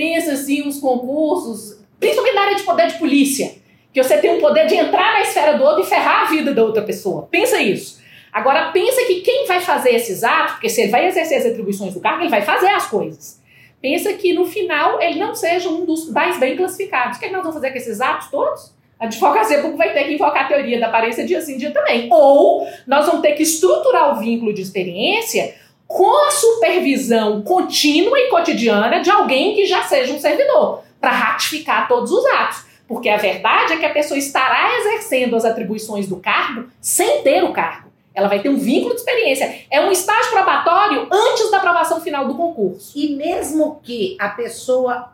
[0.00, 3.52] Pensa assim, uns concursos, principalmente na área de poder de polícia,
[3.92, 6.54] que você tem o poder de entrar na esfera do outro e ferrar a vida
[6.54, 7.28] da outra pessoa.
[7.30, 8.00] Pensa isso.
[8.32, 11.92] Agora, pensa que quem vai fazer esses atos, porque se ele vai exercer as atribuições
[11.92, 13.42] do cargo, ele vai fazer as coisas.
[13.82, 17.18] Pensa que no final ele não seja um dos mais bem classificados.
[17.18, 18.74] O que, é que nós vamos fazer com esses atos todos?
[18.98, 22.08] A advocacia pública vai ter que invocar a teoria da aparência dia sim, dia também.
[22.10, 25.54] Ou nós vamos ter que estruturar o vínculo de experiência
[25.90, 31.88] com a supervisão contínua e cotidiana de alguém que já seja um servidor, para ratificar
[31.88, 32.64] todos os atos.
[32.86, 37.42] Porque a verdade é que a pessoa estará exercendo as atribuições do cargo sem ter
[37.42, 37.90] o cargo.
[38.14, 39.64] Ela vai ter um vínculo de experiência.
[39.68, 42.96] É um estágio probatório antes da aprovação final do concurso.
[42.96, 45.12] E mesmo que a pessoa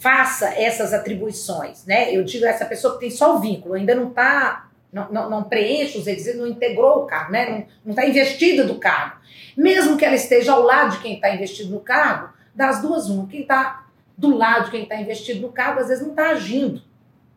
[0.00, 2.12] faça essas atribuições, né?
[2.12, 5.44] Eu digo essa pessoa que tem só o vínculo, ainda não está não, não, não,
[5.44, 7.66] preenche os requisitos, não integrou o cargo, né?
[7.84, 9.16] não está investida do cargo.
[9.56, 13.26] Mesmo que ela esteja ao lado de quem está investido no cargo, das duas, uma.
[13.28, 16.82] Quem está do lado de quem está investido no cargo, às vezes não está agindo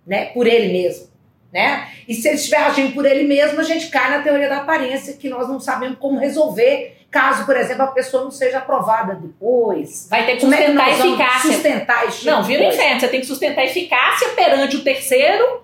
[0.06, 1.08] né, por ele mesmo.
[1.52, 1.88] Né?
[2.08, 5.14] E se ele estiver agindo por ele mesmo, a gente cai na teoria da aparência,
[5.14, 10.08] que nós não sabemos como resolver, caso, por exemplo, a pessoa não seja aprovada depois.
[10.10, 11.52] Vai ter que é sustentar é que a eficácia.
[11.54, 13.00] Sustentar Não, vira inferno.
[13.00, 15.63] Você tem que sustentar a eficácia perante o terceiro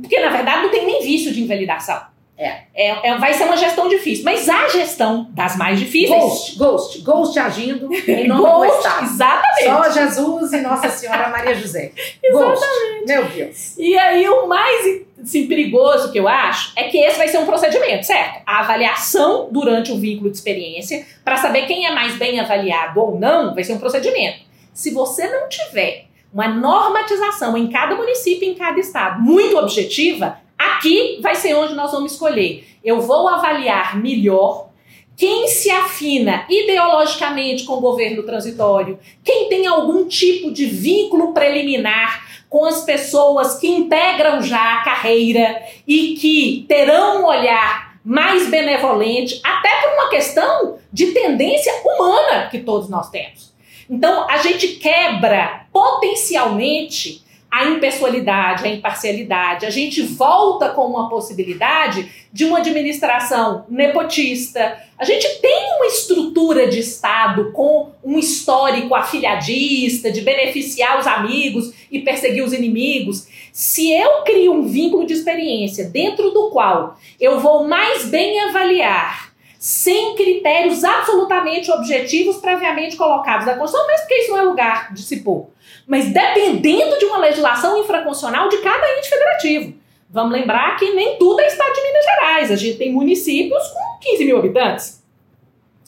[0.00, 2.00] Porque, na verdade, não tem nem vício de invalidação.
[2.38, 2.60] É.
[2.72, 6.20] É, é, vai ser uma gestão difícil, mas a gestão das mais difíceis.
[6.20, 9.04] Ghost, Ghost, Ghost agindo em nome Ghost, do Estado.
[9.06, 9.64] Exatamente.
[9.64, 11.90] Só Jesus e Nossa Senhora Maria José.
[12.30, 12.64] Ghost.
[13.04, 13.76] Meu Deus.
[13.76, 17.46] E aí, o mais assim, perigoso que eu acho é que esse vai ser um
[17.46, 18.40] procedimento, certo?
[18.46, 23.18] A avaliação durante o vínculo de experiência, para saber quem é mais bem avaliado ou
[23.18, 24.46] não, vai ser um procedimento.
[24.72, 31.20] Se você não tiver uma normatização em cada município, em cada estado, muito objetiva, Aqui
[31.22, 32.66] vai ser onde nós vamos escolher.
[32.84, 34.70] Eu vou avaliar melhor
[35.16, 42.26] quem se afina ideologicamente com o governo transitório, quem tem algum tipo de vínculo preliminar
[42.48, 49.40] com as pessoas que integram já a carreira e que terão um olhar mais benevolente,
[49.44, 53.52] até por uma questão de tendência humana que todos nós temos.
[53.88, 59.64] Então, a gente quebra potencialmente a impessoalidade, a imparcialidade.
[59.64, 64.78] A gente volta com uma possibilidade de uma administração nepotista.
[64.98, 71.72] A gente tem uma estrutura de Estado com um histórico afiliadista, de beneficiar os amigos
[71.90, 73.26] e perseguir os inimigos.
[73.50, 79.27] Se eu crio um vínculo de experiência dentro do qual eu vou mais bem avaliar
[79.58, 85.02] sem critérios absolutamente objetivos previamente colocados na Constituição, mesmo porque isso não é lugar de
[85.02, 85.48] se pôr
[85.88, 89.74] mas dependendo de uma legislação infraconstitucional de cada ente federativo.
[90.10, 92.50] Vamos lembrar que nem tudo é estado de Minas Gerais.
[92.50, 95.02] A gente tem municípios com 15 mil habitantes.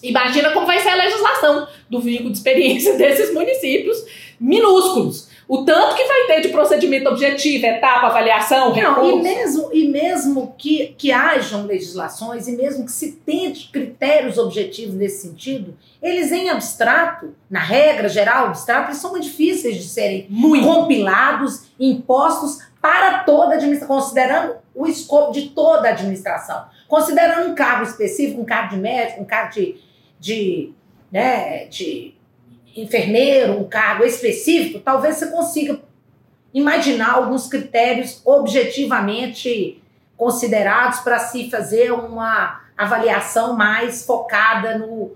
[0.02, 3.98] Imagina como vai ser a legislação do vínculo de experiência desses municípios
[4.40, 5.28] minúsculos.
[5.50, 10.54] O tanto que vai ter de procedimento objetivo, etapa, avaliação, Não, e mesmo, e mesmo
[10.56, 16.48] que, que hajam legislações, e mesmo que se tente critérios objetivos nesse sentido, eles em
[16.50, 20.64] abstrato, na regra geral, abstrato, eles são muito difíceis de serem muito.
[20.64, 26.66] compilados, impostos para toda a administração, considerando o escopo de toda a administração.
[26.86, 29.74] Considerando um cargo específico, um cargo de médico, um cargo de,
[30.20, 30.70] de,
[31.10, 32.14] né, de
[32.76, 35.80] enfermeiro, um cargo específico, talvez você consiga
[36.52, 39.82] imaginar alguns critérios objetivamente
[40.16, 45.12] considerados para se fazer uma avaliação mais focada no,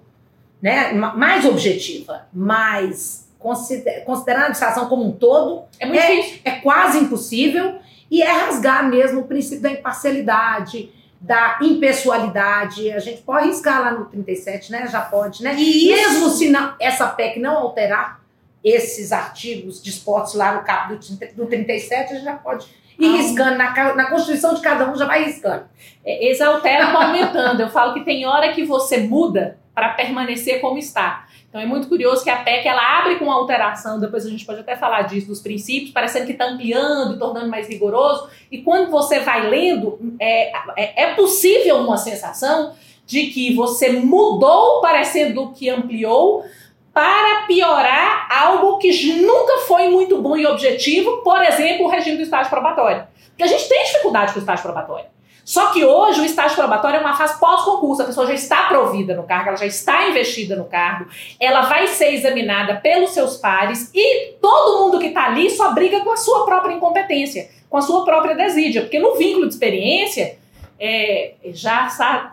[0.62, 5.64] né, mais objetiva, mas considerando a administração como um todo.
[5.78, 7.78] É, é, é quase impossível
[8.10, 10.90] e é rasgar mesmo o princípio da imparcialidade,
[11.24, 12.92] da impessoalidade.
[12.92, 14.86] A gente pode riscar lá no 37, né?
[14.88, 15.54] Já pode, né?
[15.58, 18.20] E Mesmo se não, essa PEC não alterar
[18.62, 22.66] esses artigos dispostos lá no capítulo do 37, a gente já pode
[22.98, 23.16] ir ah.
[23.16, 23.56] riscando.
[23.56, 25.64] Na, na Constituição de cada um já vai riscando.
[26.04, 27.60] É, eles alteram aumentando.
[27.60, 31.26] Eu falo que tem hora que você muda para permanecer como está.
[31.54, 34.58] Então é muito curioso que a PEC ela abre com alteração, depois a gente pode
[34.58, 38.28] até falar disso, dos princípios, parecendo que está ampliando, tornando mais rigoroso.
[38.50, 42.74] E quando você vai lendo, é, é, é possível uma sensação
[43.06, 46.44] de que você mudou parecendo que ampliou
[46.92, 52.24] para piorar algo que nunca foi muito bom e objetivo, por exemplo, o regime do
[52.24, 53.06] estágio probatório.
[53.28, 55.13] Porque a gente tem dificuldade com o estágio probatório.
[55.44, 59.14] Só que hoje o estágio probatório é uma fase pós-concurso, a pessoa já está provida
[59.14, 61.06] no cargo, ela já está investida no cargo,
[61.38, 66.00] ela vai ser examinada pelos seus pares e todo mundo que está ali só briga
[66.00, 70.38] com a sua própria incompetência, com a sua própria desídia, porque no vínculo de experiência
[70.80, 71.86] é, já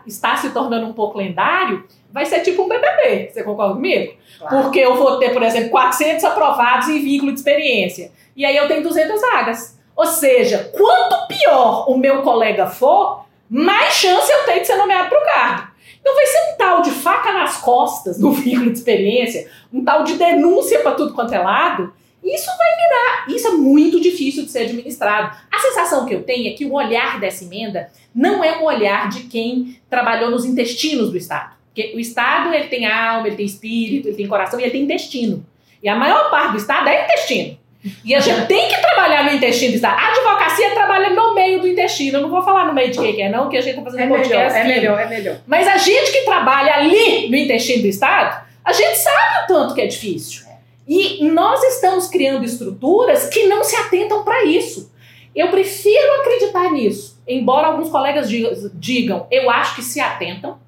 [0.06, 4.14] está, se tornando um pouco lendário, vai ser tipo um BBB, você concorda comigo?
[4.38, 4.62] Claro.
[4.62, 8.66] Porque eu vou ter, por exemplo, 400 aprovados em vínculo de experiência, e aí eu
[8.68, 9.81] tenho 200 vagas.
[9.96, 15.08] Ou seja, quanto pior o meu colega for, mais chance eu tenho de ser nomeado
[15.08, 15.72] para o cargo.
[16.00, 20.04] Então vai ser um tal de faca nas costas no vínculo de experiência, um tal
[20.04, 21.92] de denúncia para tudo quanto é lado.
[22.22, 25.36] Isso vai virar, isso é muito difícil de ser administrado.
[25.50, 29.08] A sensação que eu tenho é que o olhar dessa emenda não é um olhar
[29.08, 31.56] de quem trabalhou nos intestinos do Estado.
[31.66, 34.82] Porque o Estado ele tem alma, ele tem espírito, ele tem coração e ele tem
[34.82, 35.44] intestino.
[35.82, 37.58] E a maior parte do Estado é intestino.
[38.04, 39.98] E a gente tem que trabalhar no intestino do Estado.
[39.98, 42.18] A advocacia trabalha no meio do intestino.
[42.18, 43.82] Eu não vou falar no meio de quem que é, não, que a gente está
[43.82, 44.58] fazendo é podcast.
[44.58, 45.36] Melhor, é melhor, é melhor.
[45.46, 49.74] Mas a gente que trabalha ali no intestino do Estado, a gente sabe o tanto
[49.74, 50.46] que é difícil.
[50.86, 54.92] E nós estamos criando estruturas que não se atentam para isso.
[55.34, 58.28] Eu prefiro acreditar nisso, embora alguns colegas
[58.74, 60.58] digam, eu acho que se atentam,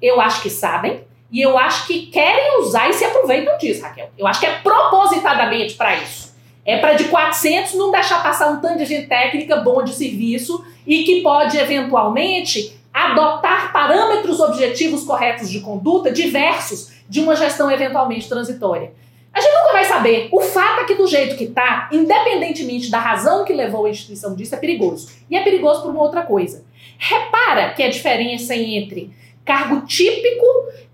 [0.00, 4.10] eu acho que sabem, e eu acho que querem usar e se aproveitam disso, Raquel.
[4.18, 6.29] Eu acho que é propositadamente para isso.
[6.64, 10.64] É para de 400 não deixar passar um tanto de gente técnica bom de serviço
[10.86, 18.28] e que pode eventualmente adotar parâmetros objetivos corretos de conduta diversos de uma gestão eventualmente
[18.28, 18.92] transitória.
[19.32, 20.28] A gente nunca vai saber.
[20.32, 24.34] O fato é que do jeito que tá, independentemente da razão que levou a instituição
[24.34, 25.08] disso, é perigoso.
[25.30, 26.64] E é perigoso por uma outra coisa.
[26.98, 29.10] Repara que a diferença entre
[29.44, 30.44] cargo típico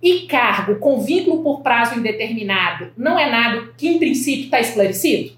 [0.03, 5.33] e cargo com vínculo por prazo indeterminado não é nada que em princípio está esclarecido?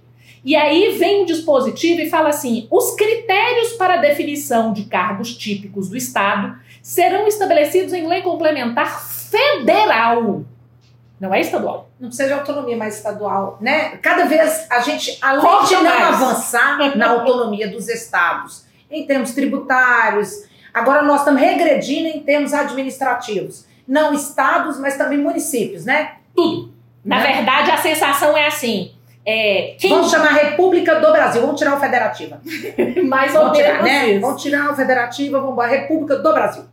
[0.48, 5.90] E aí vem um dispositivo e fala assim: os critérios para definição de cargos típicos
[5.90, 10.42] do Estado serão estabelecidos em lei complementar federal.
[11.20, 11.90] Não é estadual.
[12.00, 13.98] Não precisa de autonomia mais estadual, né?
[13.98, 16.14] Cada vez a gente, além de não mais.
[16.14, 23.66] avançar na autonomia dos estados, em termos tributários, agora nós estamos regredindo em termos administrativos.
[23.86, 26.12] Não estados, mas também municípios, né?
[26.34, 26.72] Tudo.
[27.04, 27.34] Na né?
[27.34, 28.94] verdade, a sensação é assim:
[29.30, 29.90] é, quem...
[29.90, 32.40] Vamos chamar República do Brasil, vamos tirar o Federativa.
[33.04, 33.76] Mais ou vamos menos.
[33.76, 34.18] Tirar, né?
[34.18, 36.64] Vamos tirar o Federativa, vamos embora, República do Brasil.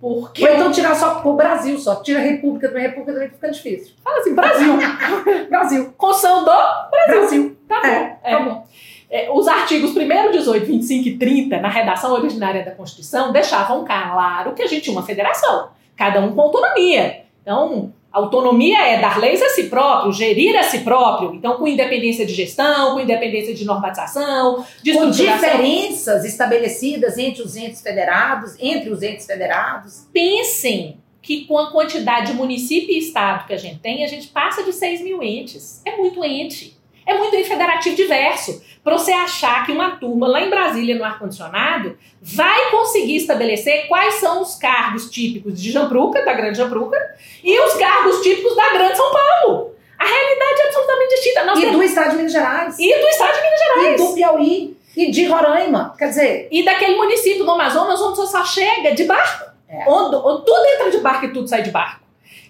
[0.00, 3.94] Porque ou então tirar só o Brasil, só tira República também, República também fica difícil.
[4.02, 4.74] Fala assim, Brasil.
[5.48, 5.94] Brasil.
[5.96, 6.50] Constituição do
[6.90, 7.20] Brasil.
[7.20, 7.56] Brasil.
[7.68, 7.86] Tá bom.
[7.86, 8.30] É, é.
[8.32, 8.66] Tá bom.
[9.08, 14.54] É, os artigos 1, 18, 25 e 30, na redação originária da Constituição, deixavam claro
[14.54, 17.22] que a gente tinha uma federação, cada um com autonomia.
[17.42, 22.26] Então, Autonomia é dar leis a si próprio, gerir a si próprio, então com independência
[22.26, 28.90] de gestão, com independência de normatização, de com diferenças estabelecidas entre os entes federados, entre
[28.90, 30.06] os entes federados.
[30.12, 34.26] Pensem que com a quantidade de município e estado que a gente tem, a gente
[34.26, 35.80] passa de 6 mil entes.
[35.84, 36.71] É muito ente.
[37.06, 41.04] É muito ente federativo diverso para você achar que uma turma lá em Brasília, no
[41.04, 46.98] ar-condicionado, vai conseguir estabelecer quais são os cargos típicos de Jampruca, da Grande Jampruca,
[47.42, 49.72] e os cargos típicos da Grande São Paulo.
[49.98, 51.44] A realidade é absolutamente distinta.
[51.44, 51.76] Nós e temos...
[51.76, 52.76] do Estado de Minas Gerais.
[52.78, 54.00] E do Estado de Minas Gerais.
[54.00, 54.76] E do Piauí.
[54.96, 55.94] E de Roraima.
[55.96, 56.48] Quer dizer...
[56.50, 59.52] E daquele município do Amazonas onde você só chega de barco.
[59.68, 59.84] É.
[59.88, 62.01] Onde, onde tudo entra de barco e tudo sai de barco.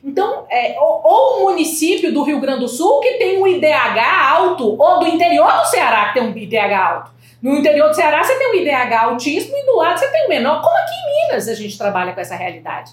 [0.05, 3.99] Então, é, ou, ou um município do Rio Grande do Sul que tem um IDH
[4.33, 7.11] alto, ou do interior do Ceará que tem um IDH alto.
[7.41, 10.29] No interior do Ceará você tem um IDH altíssimo e do lado você tem um
[10.29, 10.61] menor.
[10.61, 12.93] Como aqui em Minas a gente trabalha com essa realidade?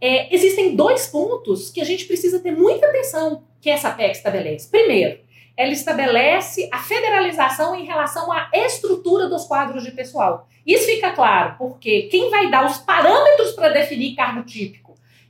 [0.00, 4.68] É, existem dois pontos que a gente precisa ter muita atenção que essa PEC estabelece.
[4.68, 5.20] Primeiro,
[5.56, 10.48] ela estabelece a federalização em relação à estrutura dos quadros de pessoal.
[10.66, 14.81] Isso fica claro, porque quem vai dar os parâmetros para definir cargo típico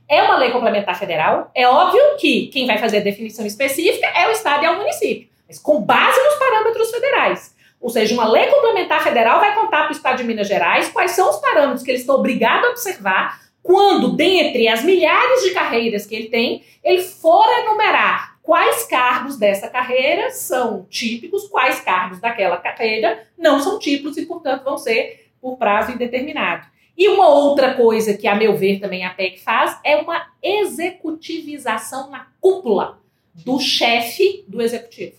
[0.07, 1.51] é uma lei complementar federal.
[1.55, 4.77] É óbvio que quem vai fazer a definição específica é o Estado e é o
[4.77, 7.55] município, mas com base nos parâmetros federais.
[7.79, 11.11] Ou seja, uma lei complementar federal vai contar para o Estado de Minas Gerais quais
[11.11, 16.05] são os parâmetros que eles estão obrigados a observar quando, dentre as milhares de carreiras
[16.05, 22.57] que ele tem, ele for enumerar quais cargos dessa carreira são típicos, quais cargos daquela
[22.57, 26.67] carreira não são típicos e, portanto, vão ser por prazo indeterminado.
[26.97, 32.09] E uma outra coisa que, a meu ver, também a PEC faz é uma executivização
[32.09, 32.99] na cúpula
[33.33, 35.15] do chefe do executivo.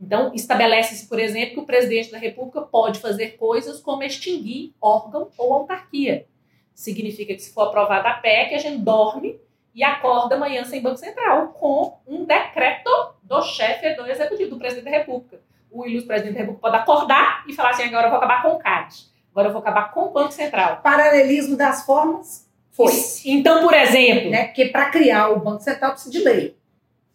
[0.00, 5.28] Então, estabelece-se, por exemplo, que o presidente da República pode fazer coisas como extinguir órgão
[5.36, 6.26] ou autarquia.
[6.72, 9.38] Significa que, se for aprovada a PEC, a gente dorme
[9.74, 12.90] e acorda amanhã sem Banco Central com um decreto
[13.22, 15.40] do chefe do executivo, do presidente da República.
[15.70, 18.54] O ilustre presidente da República pode acordar e falar assim: agora eu vou acabar com
[18.54, 19.17] o CAD.
[19.30, 20.80] Agora eu vou acabar com o Banco Central.
[20.82, 22.92] Paralelismo das formas foi.
[23.24, 24.30] Então, por exemplo.
[24.30, 26.56] Né, porque para criar o Banco Central precisa de lei.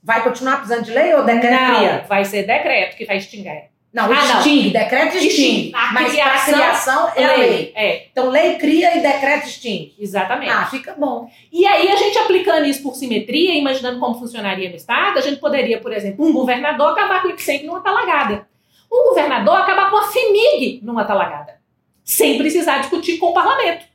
[0.04, 2.06] Vai continuar precisando de lei ou decreto não, cria?
[2.08, 3.72] Vai ser decreto que vai extinguir.
[3.94, 4.82] Não, ah, extingue, não.
[4.82, 5.28] decreto extingue.
[5.28, 5.72] extingue.
[5.72, 7.38] mas criação, a criação é lei.
[7.38, 7.74] lei.
[7.76, 8.08] É.
[8.12, 9.96] Então, lei cria e decreto extingue.
[10.00, 10.52] Exatamente.
[10.52, 11.30] Ah, fica bom.
[11.52, 15.40] E aí, a gente aplicando isso por simetria, imaginando como funcionaria no Estado, a gente
[15.40, 18.48] poderia, por exemplo, um governador acabar com o IPSEC numa talagada.
[18.92, 21.63] Um governador acabar com a FEMIG numa talagada
[22.04, 23.86] sem precisar discutir com o parlamento.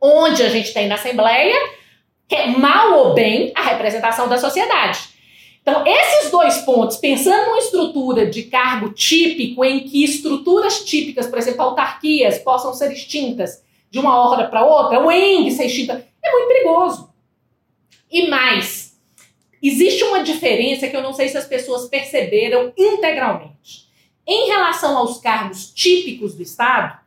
[0.00, 1.56] Onde a gente tem na Assembleia,
[2.28, 5.10] que é mal ou bem a representação da sociedade.
[5.62, 11.38] Então, esses dois pontos, pensando numa estrutura de cargo típico, em que estruturas típicas, por
[11.38, 16.32] exemplo, autarquias, possam ser extintas de uma hora para outra, o ENG ser extinta, é
[16.32, 17.12] muito perigoso.
[18.10, 18.96] E mais,
[19.62, 23.88] existe uma diferença que eu não sei se as pessoas perceberam integralmente.
[24.26, 26.99] Em relação aos cargos típicos do Estado,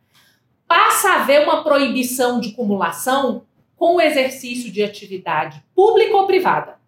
[0.67, 3.43] passa a haver uma proibição de cumulação
[3.75, 6.79] com o exercício de atividade pública ou privada.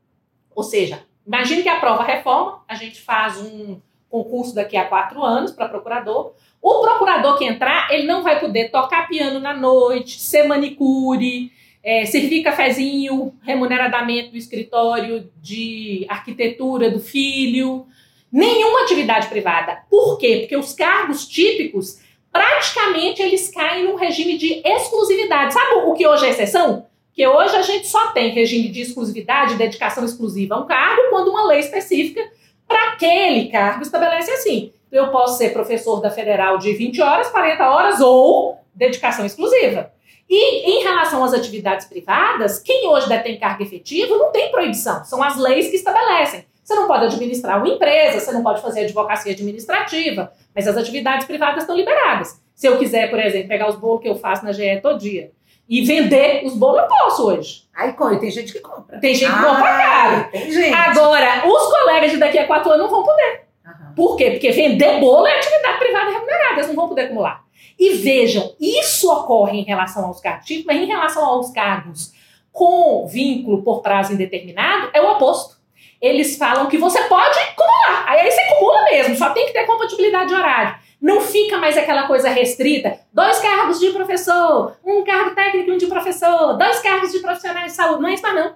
[0.55, 5.23] Ou seja, imagine que aprova a reforma, a gente faz um concurso daqui a quatro
[5.23, 6.33] anos para procurador.
[6.61, 11.51] O procurador que entrar, ele não vai poder tocar piano na noite, ser manicure,
[11.83, 17.85] é, servir cafezinho remuneradamente no escritório de arquitetura do filho,
[18.31, 19.83] nenhuma atividade privada.
[19.89, 20.37] Por quê?
[20.39, 21.99] Porque os cargos típicos
[22.35, 25.53] praticamente eles caem num regime de exclusividade.
[25.53, 26.85] Sabe o que hoje é exceção?
[27.13, 31.29] Que hoje a gente só tem regime de exclusividade, dedicação exclusiva a um cargo, quando
[31.29, 32.21] uma lei específica
[32.67, 34.73] Para aquele cargo, estabelece assim.
[34.91, 39.93] Eu posso ser professor da federal de 20 horas, 40 horas ou dedicação exclusiva.
[40.29, 45.23] E em relação às atividades privadas, quem hoje detém cargo efetivo não tem proibição, são
[45.23, 46.43] as leis que estabelecem.
[46.65, 51.27] Você não pode administrar uma empresa, você não pode fazer advocacia administrativa, mas as atividades
[51.27, 52.41] privadas estão liberadas.
[52.55, 55.31] Se eu quiser, por exemplo, pegar os bolos que eu faço na GE todo dia
[55.69, 57.65] e vender os bolos, eu posso hoje.
[57.75, 58.99] Aí tem gente que compra.
[58.99, 60.31] Tem gente que ah, compra caro.
[60.31, 60.73] Tem gente.
[60.73, 63.41] Agora, os colegas de daqui a quatro anos não vão poder.
[63.63, 63.93] Uhum.
[63.95, 64.31] Por quê?
[64.31, 67.43] Porque vender bolo é atividade privada remunerada, eles não vão poder acumular.
[67.77, 72.11] E vejam, isso ocorre em relação aos cargos mas em relação aos cargos
[72.51, 75.54] com vínculo por prazo indeterminado, é o oposto.
[76.01, 78.05] Eles falam que você pode acumular.
[78.07, 80.75] Aí você acumula mesmo, só tem que ter compatibilidade de horário.
[81.01, 82.99] Não fica mais aquela coisa restrita.
[83.13, 87.71] Dois cargos de professor, um cargo técnico e um de professor, dois cargos de profissionais
[87.71, 88.01] de saúde.
[88.01, 88.55] Não é isso não.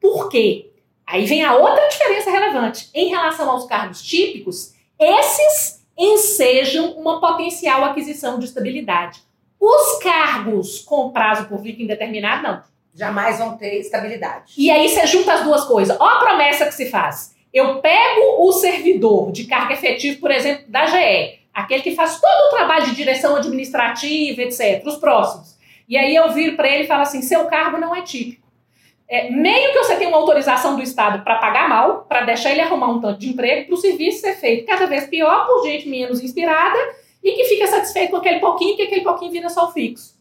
[0.00, 0.70] Por quê?
[1.06, 2.90] Aí vem a outra diferença relevante.
[2.94, 9.20] Em relação aos cargos típicos, esses ensejam uma potencial aquisição de estabilidade.
[9.60, 12.62] Os cargos com prazo por vínculo indeterminado, não.
[12.98, 14.54] Jamais vão ter estabilidade.
[14.56, 15.96] E aí você junta as duas coisas.
[16.00, 17.32] Olha a promessa que se faz.
[17.54, 22.48] Eu pego o servidor de carga efetiva, por exemplo, da GE, aquele que faz todo
[22.48, 25.56] o trabalho de direção administrativa, etc., os próximos.
[25.88, 28.48] E aí eu viro para ele e falo assim: seu cargo não é típico.
[29.08, 32.60] É, meio que você tem uma autorização do Estado para pagar mal, para deixar ele
[32.60, 35.88] arrumar um tanto de emprego, para o serviço ser feito cada vez pior por gente
[35.88, 36.76] menos inspirada
[37.22, 40.17] e que fica satisfeito com aquele pouquinho, que aquele pouquinho vira só fixo.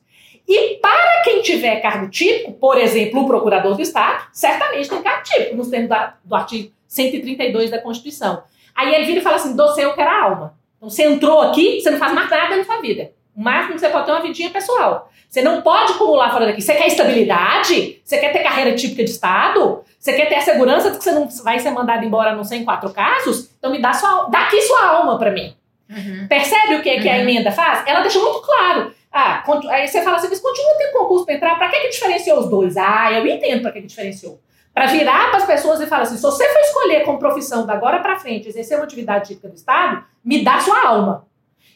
[0.48, 5.24] E para quem tiver cargo típico, por exemplo, o procurador do Estado, certamente tem cargo
[5.24, 8.44] típico, nos termos da, do artigo 132 da Constituição.
[8.74, 10.54] Aí ele vira e fala assim: doce eu quero a alma.
[10.78, 13.12] Então você entrou aqui, você não faz mais nada na sua vida.
[13.36, 15.12] O máximo que você pode ter é uma vidinha pessoal.
[15.30, 16.62] Você não pode acumular fora daqui.
[16.62, 18.02] Você quer estabilidade?
[18.04, 19.84] Você quer ter carreira típica de Estado?
[20.00, 22.60] Você quer ter a segurança de que você não vai ser mandado embora, não sei,
[22.60, 23.50] em quatro casos?
[23.60, 25.54] Então me dá sua, dá aqui sua alma para mim.
[25.90, 26.28] Uhum.
[26.28, 27.02] Percebe o que, uhum.
[27.02, 27.20] que a uhum.
[27.20, 27.84] emenda faz?
[27.86, 28.94] Ela deixa muito claro.
[29.12, 32.40] Ah, aí você fala assim, mas continua tendo concurso para entrar, para que, que diferenciou
[32.40, 32.78] os dois?
[32.78, 34.40] Ah, eu entendo para que, que diferenciou.
[34.74, 37.74] Para virar para as pessoas e falar assim: se você for escolher como profissão da
[37.74, 41.26] agora para frente exercer uma atividade típica do Estado, me dá sua alma.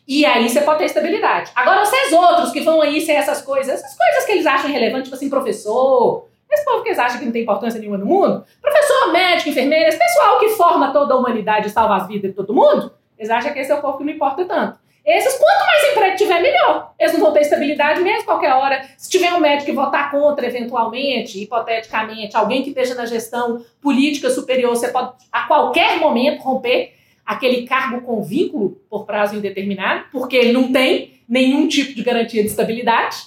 [0.08, 1.52] E aí você pode ter estabilidade.
[1.56, 5.06] Agora, vocês outros que vão aí ser essas coisas, essas coisas que eles acham relevantes,
[5.06, 8.44] tipo assim, professor, esse povo que eles acham que não tem importância nenhuma no mundo,
[8.62, 12.36] professor, médico, enfermeira, esse pessoal que forma toda a humanidade e salva as vidas de
[12.36, 14.81] todo mundo, eles acham que esse é o povo que não importa tanto.
[15.06, 16.94] Esses, quanto mais emprego tiver, melhor.
[17.00, 18.88] Eles não vão ter estabilidade mesmo qualquer hora.
[18.98, 24.30] Se tiver um médico que votar contra, eventualmente, hipoteticamente, alguém que esteja na gestão política
[24.30, 26.94] superior, você pode a qualquer momento romper
[27.26, 32.44] aquele cargo com vínculo por prazo indeterminado, porque ele não tem nenhum tipo de garantia
[32.44, 33.18] de estabilidade.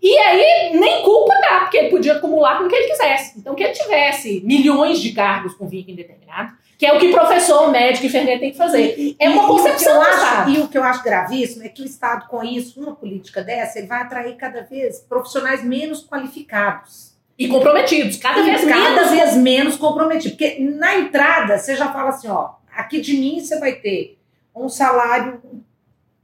[0.00, 3.38] E aí, nem culpa dá, porque ele podia acumular com o que ele quisesse.
[3.38, 6.52] Então, que ele tivesse milhões de cargos com vínculo indeterminado,
[6.84, 8.98] que é o que professor, médico e enfermeiro tem que fazer.
[8.98, 10.50] E, é uma concepção do Estado.
[10.50, 13.78] E o que eu acho gravíssimo é que o Estado, com isso, uma política dessa,
[13.78, 17.14] ele vai atrair cada vez profissionais menos qualificados.
[17.38, 18.88] E comprometidos, cada e vez cada menos.
[18.96, 20.36] Cada vez menos comprometidos.
[20.36, 24.18] Porque na entrada, você já fala assim, ó, Aqui de mim você vai ter
[24.54, 25.40] um salário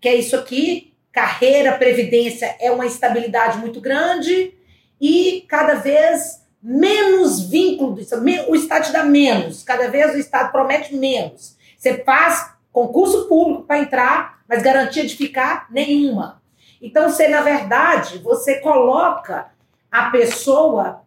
[0.01, 4.55] que é isso aqui, carreira, previdência é uma estabilidade muito grande
[5.01, 7.97] e cada vez menos vínculo,
[8.49, 11.57] o Estado te dá menos, cada vez o Estado promete menos.
[11.77, 16.41] Você faz concurso público para entrar, mas garantia de ficar nenhuma.
[16.83, 19.51] Então, você, na verdade, você coloca
[19.91, 21.03] a pessoa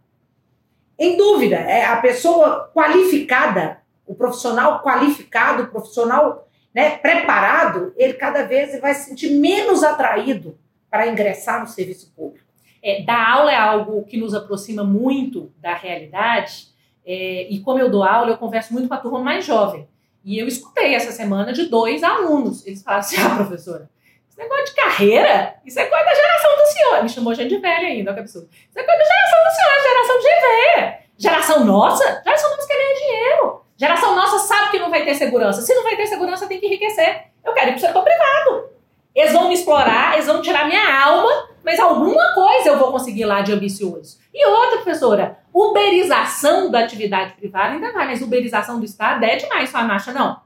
[0.97, 8.43] em dúvida, é a pessoa qualificada o profissional qualificado, o profissional né, preparado, ele cada
[8.43, 10.57] vez vai se sentir menos atraído
[10.89, 12.42] para ingressar no serviço público.
[12.83, 16.67] É, dar aula é algo que nos aproxima muito da realidade.
[17.05, 19.87] É, e como eu dou aula, eu converso muito com a turma mais jovem.
[20.23, 22.65] E eu escutei essa semana de dois alunos.
[22.67, 23.89] Eles falaram assim: ah, professora,
[24.29, 27.03] esse negócio de carreira, isso é coisa da geração do senhor.
[27.03, 28.49] Me chamou gente de velha ainda, olha que absurdo.
[28.51, 31.03] Isso é coisa da geração do senhor, geração de GV.
[31.17, 33.63] Geração nossa, geração nossa quer ganhar dinheiro.
[33.77, 35.61] Geração nossa sabe que não vai ter segurança.
[35.61, 37.27] Se não vai ter segurança, tem que enriquecer.
[37.45, 38.69] Eu quero ir para o setor privado.
[39.15, 43.25] Eles vão me explorar, eles vão tirar minha alma, mas alguma coisa eu vou conseguir
[43.25, 44.17] lá de ambicioso.
[44.33, 49.69] E outra, professora, uberização da atividade privada ainda vai, mas uberização do Estado é demais,
[49.69, 50.41] sua marcha, não.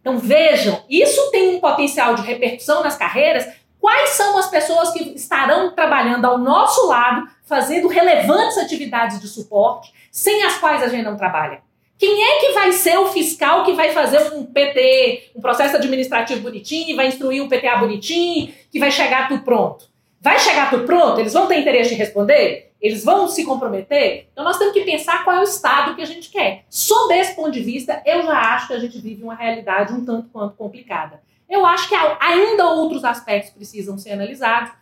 [0.00, 3.46] Então vejam, isso tem um potencial de repercussão nas carreiras.
[3.80, 9.92] Quais são as pessoas que estarão trabalhando ao nosso lado, fazendo relevantes atividades de suporte,
[10.10, 11.62] sem as quais a gente não trabalha?
[12.00, 16.40] Quem é que vai ser o fiscal que vai fazer um PT, um processo administrativo
[16.40, 19.86] bonitinho, vai instruir um PTA bonitinho, que vai chegar tudo pronto?
[20.18, 21.20] Vai chegar tudo pronto?
[21.20, 22.72] Eles vão ter interesse em responder?
[22.80, 24.28] Eles vão se comprometer?
[24.32, 26.64] Então nós temos que pensar qual é o estado que a gente quer.
[26.70, 30.02] Sob esse ponto de vista, eu já acho que a gente vive uma realidade um
[30.02, 31.20] tanto quanto complicada.
[31.46, 34.72] Eu acho que ainda outros aspectos precisam ser analisados,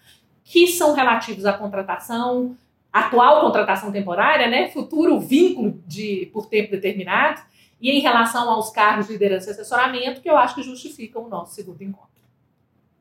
[0.44, 2.56] que são relativos à contratação,
[2.92, 7.42] atual contratação temporária, né, futuro vínculo de por tempo determinado,
[7.80, 11.28] e em relação aos cargos de liderança e assessoramento, que eu acho que justificam o
[11.28, 12.09] nosso segundo encontro.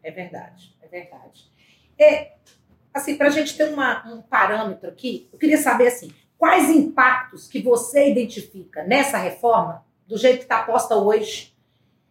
[0.04, 1.52] É verdade, é verdade.
[1.98, 2.34] É,
[2.94, 7.48] assim, para a gente ter uma, um parâmetro aqui, eu queria saber assim, quais impactos
[7.48, 11.54] que você identifica nessa reforma, do jeito que está posta hoje,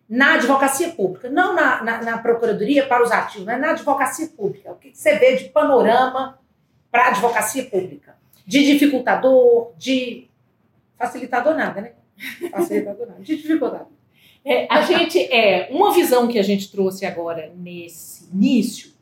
[0.09, 4.73] na advocacia pública, não na, na, na procuradoria para os ativos, mas na advocacia pública.
[4.73, 6.39] O que você vê de panorama
[6.91, 8.17] para a advocacia pública?
[8.47, 10.29] De dificultador, de
[10.99, 11.93] facilitador nada, né?
[12.51, 13.89] Facilitador nada, de dificultador.
[14.45, 18.97] É, a gente é uma visão que a gente trouxe agora nesse início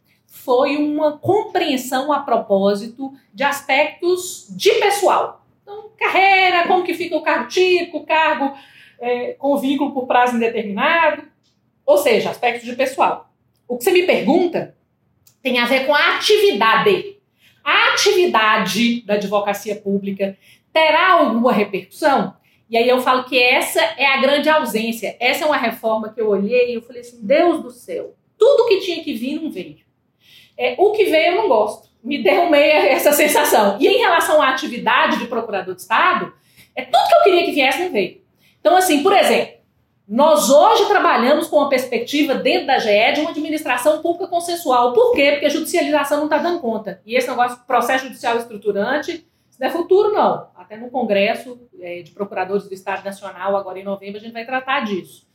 [0.44, 5.46] foi uma compreensão a propósito de aspectos de pessoal.
[5.62, 8.54] Então, carreira, como que fica o cargo típico, cargo
[9.00, 11.22] é, com vínculo por prazo indeterminado,
[11.86, 13.32] ou seja, aspectos de pessoal.
[13.66, 14.76] O que você me pergunta
[15.42, 17.16] tem a ver com a atividade.
[17.64, 20.36] A atividade da advocacia pública
[20.74, 22.34] terá alguma repercussão?
[22.68, 25.16] E aí eu falo que essa é a grande ausência.
[25.20, 28.66] Essa é uma reforma que eu olhei e eu falei assim, Deus do céu, tudo
[28.66, 29.78] que tinha que vir não veio.
[30.58, 31.88] É, o que veio eu não gosto.
[32.02, 33.78] Me derrumei essa sensação.
[33.80, 36.34] E em relação à atividade de procurador de Estado,
[36.74, 38.20] é tudo que eu queria que viesse não veio.
[38.60, 39.54] Então, assim, por exemplo,
[40.08, 44.92] nós hoje trabalhamos com uma perspectiva dentro da GE de uma administração pública consensual.
[44.92, 45.32] Por quê?
[45.32, 47.00] Porque a judicialização não está dando conta.
[47.06, 50.48] E esse negócio processo judicial estruturante isso não é futuro, não.
[50.64, 54.46] Até no Congresso é, de Procuradores do Estado Nacional, agora em novembro, a gente vai
[54.46, 55.26] tratar disso.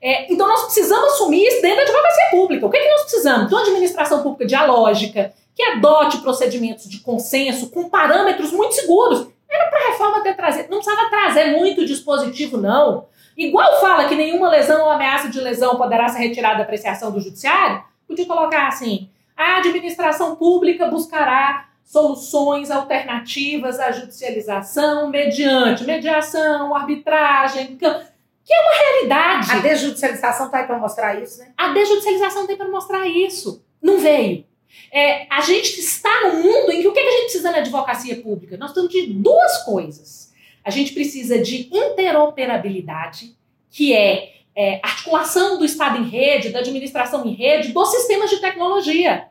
[0.00, 2.66] É, então, nós precisamos assumir isso dentro da advocacia pública.
[2.66, 3.48] O que, é que nós precisamos?
[3.48, 9.28] De uma administração pública dialógica, que adote procedimentos de consenso com parâmetros muito seguros.
[9.50, 10.70] Era para a reforma ter trazido.
[10.70, 13.08] Não precisava trazer muito dispositivo, não.
[13.36, 17.20] Igual fala que nenhuma lesão ou ameaça de lesão poderá ser retirada da apreciação do
[17.20, 27.76] judiciário, podia colocar assim: a administração pública buscará soluções alternativas à judicialização mediante mediação, arbitragem,
[27.76, 29.50] que é uma realidade.
[29.52, 31.52] A desjudicialização está aí para mostrar isso, né?
[31.56, 33.64] A desjudicialização tem para mostrar isso.
[33.82, 34.44] Não veio.
[34.92, 38.20] É, a gente está num mundo em que o que a gente precisa na advocacia
[38.20, 38.56] pública?
[38.56, 40.32] Nós temos de duas coisas.
[40.64, 43.36] A gente precisa de interoperabilidade,
[43.70, 48.40] que é, é articulação do Estado em rede, da administração em rede, dos sistemas de
[48.40, 49.28] tecnologia.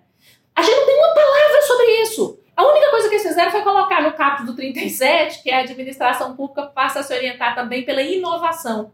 [0.56, 2.39] A gente não tem uma palavra sobre isso.
[2.60, 6.36] A única coisa que eles fizeram foi colocar no capítulo do 37 que a administração
[6.36, 8.92] pública passa a se orientar também pela inovação.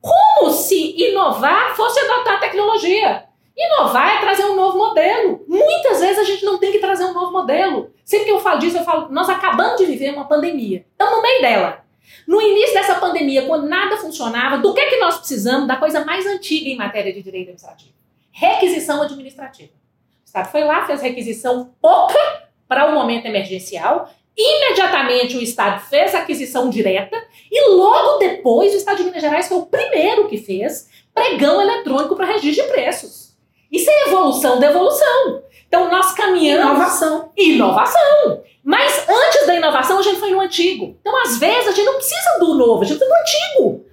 [0.00, 3.24] Como se inovar fosse adotar tecnologia?
[3.54, 5.44] Inovar é trazer um novo modelo.
[5.46, 7.92] Muitas vezes a gente não tem que trazer um novo modelo.
[8.06, 10.86] Sempre que eu falo disso, eu falo, nós acabamos de viver uma pandemia.
[10.90, 11.84] Estamos no meio dela.
[12.26, 15.68] No início dessa pandemia, quando nada funcionava, do que, é que nós precisamos?
[15.68, 17.92] Da coisa mais antiga em matéria de direito administrativo.
[18.32, 19.72] Requisição administrativa.
[19.74, 22.43] O Estado foi lá, fez requisição pouca
[22.74, 24.10] para o um momento emergencial.
[24.36, 27.16] Imediatamente o Estado fez a aquisição direta
[27.48, 32.16] e logo depois o Estado de Minas Gerais foi o primeiro que fez pregão eletrônico
[32.16, 33.36] para registro de preços.
[33.70, 35.44] Isso é evolução da evolução.
[35.68, 36.74] Então nós caminhamos.
[36.74, 37.32] Inovação.
[37.36, 38.42] Inovação.
[38.64, 40.96] Mas antes da inovação a gente foi no antigo.
[41.00, 43.86] Então às vezes a gente não precisa do novo, a gente precisa do antigo.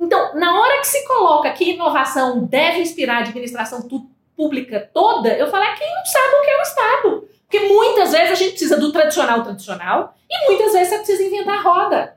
[0.00, 3.88] Então, na hora que se coloca que inovação deve inspirar a administração
[4.36, 7.33] pública toda, eu falo, é quem não sabe o que é o Estado.
[7.46, 11.58] Porque muitas vezes a gente precisa do tradicional tradicional e muitas vezes você precisa inventar
[11.58, 12.16] a roda.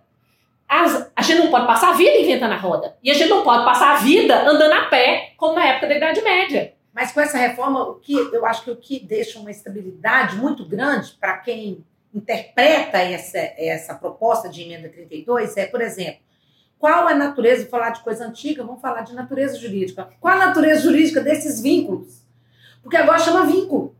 [0.68, 2.98] As, a gente não pode passar a vida inventando a roda.
[3.02, 5.96] E a gente não pode passar a vida andando a pé, como na época da
[5.96, 6.74] Idade Média.
[6.94, 10.66] Mas com essa reforma, o que eu acho que o que deixa uma estabilidade muito
[10.66, 16.22] grande para quem interpreta essa, essa proposta de emenda 32 é, por exemplo,
[16.80, 20.10] qual a natureza, vou falar de coisa antiga, vamos falar de natureza jurídica.
[20.20, 22.24] Qual a natureza jurídica desses vínculos?
[22.84, 23.96] Porque agora chama vínculo.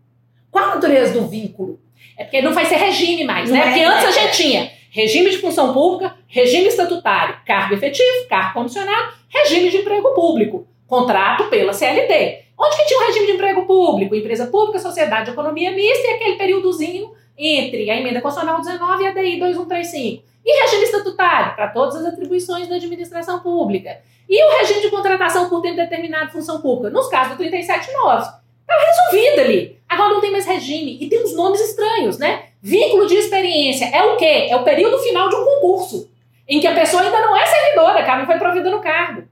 [0.58, 1.80] Qual a natureza do vínculo?
[2.18, 3.60] É porque não vai ser regime mais, né?
[3.60, 3.72] não né?
[3.72, 8.54] É, porque antes a gente tinha regime de função pública, regime estatutário, cargo efetivo, cargo
[8.54, 12.46] comissionado, regime de emprego público, contrato pela CLT.
[12.58, 14.16] Onde que tinha o regime de emprego público?
[14.16, 19.08] Empresa pública, sociedade de economia mista e aquele períodozinho entre a emenda constitucional 19 e
[19.08, 20.24] a DI 2135.
[20.44, 24.00] E regime estatutário, para todas as atribuições da administração pública.
[24.28, 28.32] E o regime de contratação por tempo determinado de função pública, nos casos do 379.
[28.66, 29.77] Tá resolvido ali.
[29.98, 31.00] Agora não tem mais regime.
[31.02, 32.50] E tem uns nomes estranhos, né?
[32.62, 34.48] Vínculo de experiência é o quê?
[34.48, 36.12] É o período final de um concurso,
[36.48, 39.24] em que a pessoa ainda não é servidora, a não foi provida no cargo.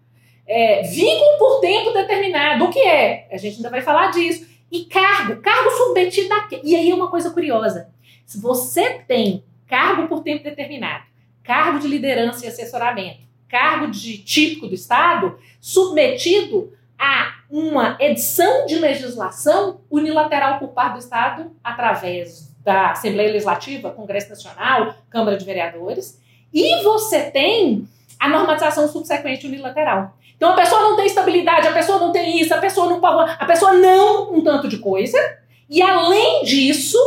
[0.47, 2.66] É, vínculo por tempo determinado.
[2.66, 3.28] O que é?
[3.32, 4.47] A gente ainda vai falar disso.
[4.72, 6.59] E cargo, cargo submetido a quê?
[6.63, 7.89] E aí é uma coisa curiosa.
[8.26, 11.03] Se você tem cargo por tempo determinado,
[11.43, 18.75] cargo de liderança e assessoramento, cargo de típico do Estado, submetido a uma edição de
[18.75, 26.19] legislação unilateral por parte do Estado, através da Assembleia Legislativa, Congresso Nacional, Câmara de Vereadores,
[26.53, 27.87] e você tem
[28.19, 30.17] a normatização subsequente unilateral.
[30.35, 33.45] Então a pessoa não tem estabilidade, a pessoa não tem isso, a pessoa não a
[33.45, 35.17] pessoa não um tanto de coisa,
[35.69, 36.97] e além disso,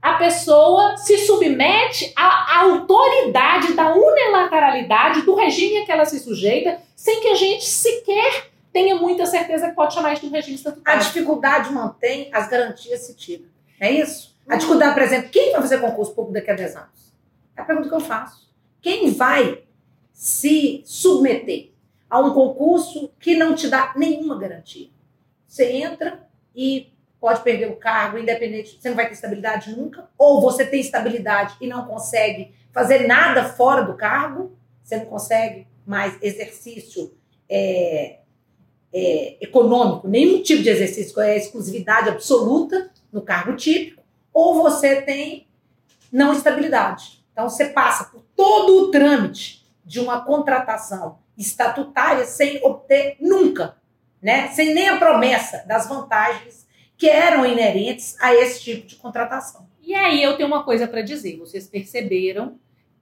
[0.00, 6.78] a pessoa se submete à autoridade da unilateralidade do regime a que ela se sujeita,
[6.94, 10.54] sem que a gente sequer tenha muita certeza que pode chamar isso de um regime
[10.54, 11.00] estatutário.
[11.00, 13.46] A dificuldade mantém, as garantias se tiram.
[13.80, 14.38] É isso?
[14.46, 17.14] A dificuldade, por exemplo, quem vai fazer concurso público daqui a 10 anos?
[17.56, 18.52] É a pergunta que eu faço.
[18.82, 19.62] Quem vai
[20.12, 21.70] se submeter
[22.10, 24.90] a um concurso que não te dá nenhuma garantia?
[25.46, 30.42] Você entra e pode perder o cargo, independente, você não vai ter estabilidade nunca, ou
[30.42, 34.54] você tem estabilidade e não consegue fazer nada fora do cargo,
[34.84, 37.16] você não consegue mais exercício
[37.48, 38.18] é,
[38.98, 45.46] é, econômico, nenhum tipo de exercício, é exclusividade absoluta no cargo típico, ou você tem
[46.10, 47.22] não estabilidade.
[47.30, 53.76] Então você passa por todo o trâmite de uma contratação estatutária sem obter nunca,
[54.22, 54.48] né?
[54.52, 56.66] sem nem a promessa das vantagens
[56.96, 59.68] que eram inerentes a esse tipo de contratação.
[59.82, 61.36] E aí eu tenho uma coisa para dizer.
[61.36, 62.58] Vocês perceberam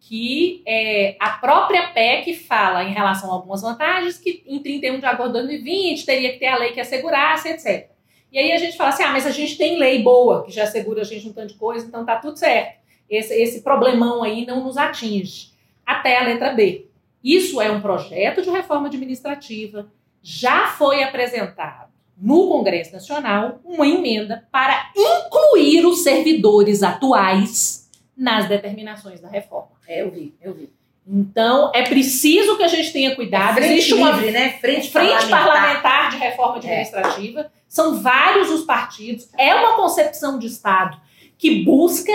[0.06, 5.06] que é, a própria PEC fala em relação a algumas vantagens que em 31 de
[5.06, 7.88] agosto de 2020 teria que ter a lei que assegurasse, etc.
[8.30, 10.64] E aí a gente fala assim, ah, mas a gente tem lei boa que já
[10.64, 12.80] assegura a gente um tanto de coisa, então tá tudo certo.
[13.08, 15.52] Esse, esse problemão aí não nos atinge.
[15.86, 16.86] Até a letra B.
[17.22, 19.90] Isso é um projeto de reforma administrativa,
[20.22, 27.83] já foi apresentado no Congresso Nacional uma emenda para incluir os servidores atuais
[28.16, 29.72] nas determinações da reforma.
[29.86, 30.72] É, eu vi, eu vi.
[31.06, 33.58] Então, é preciso que a gente tenha cuidado.
[33.58, 34.52] É Existe uma livre, né?
[34.58, 35.44] frente, frente parlamentar.
[35.46, 36.10] parlamentar.
[36.10, 37.40] de reforma administrativa.
[37.40, 37.50] É.
[37.68, 39.28] São vários os partidos.
[39.36, 40.98] É uma concepção de Estado
[41.36, 42.12] que busca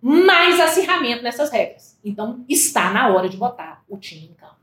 [0.00, 1.96] mais acirramento nessas regras.
[2.04, 4.56] Então, está na hora de botar o time em campo.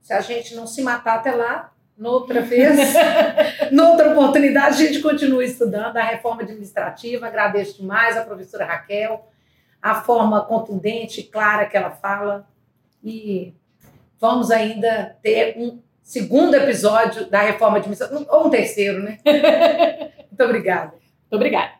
[0.00, 2.78] Se a gente não se matar até lá, noutra vez,
[3.72, 7.26] noutra oportunidade, a gente continua estudando a reforma administrativa.
[7.26, 9.28] Agradeço demais a professora Raquel,
[9.86, 12.48] a forma contundente e clara que ela fala.
[13.04, 13.54] E
[14.18, 19.18] vamos ainda ter um segundo episódio da reforma administrativa, ou um terceiro, né?
[20.28, 20.90] Muito obrigada.
[20.90, 21.75] Muito obrigada.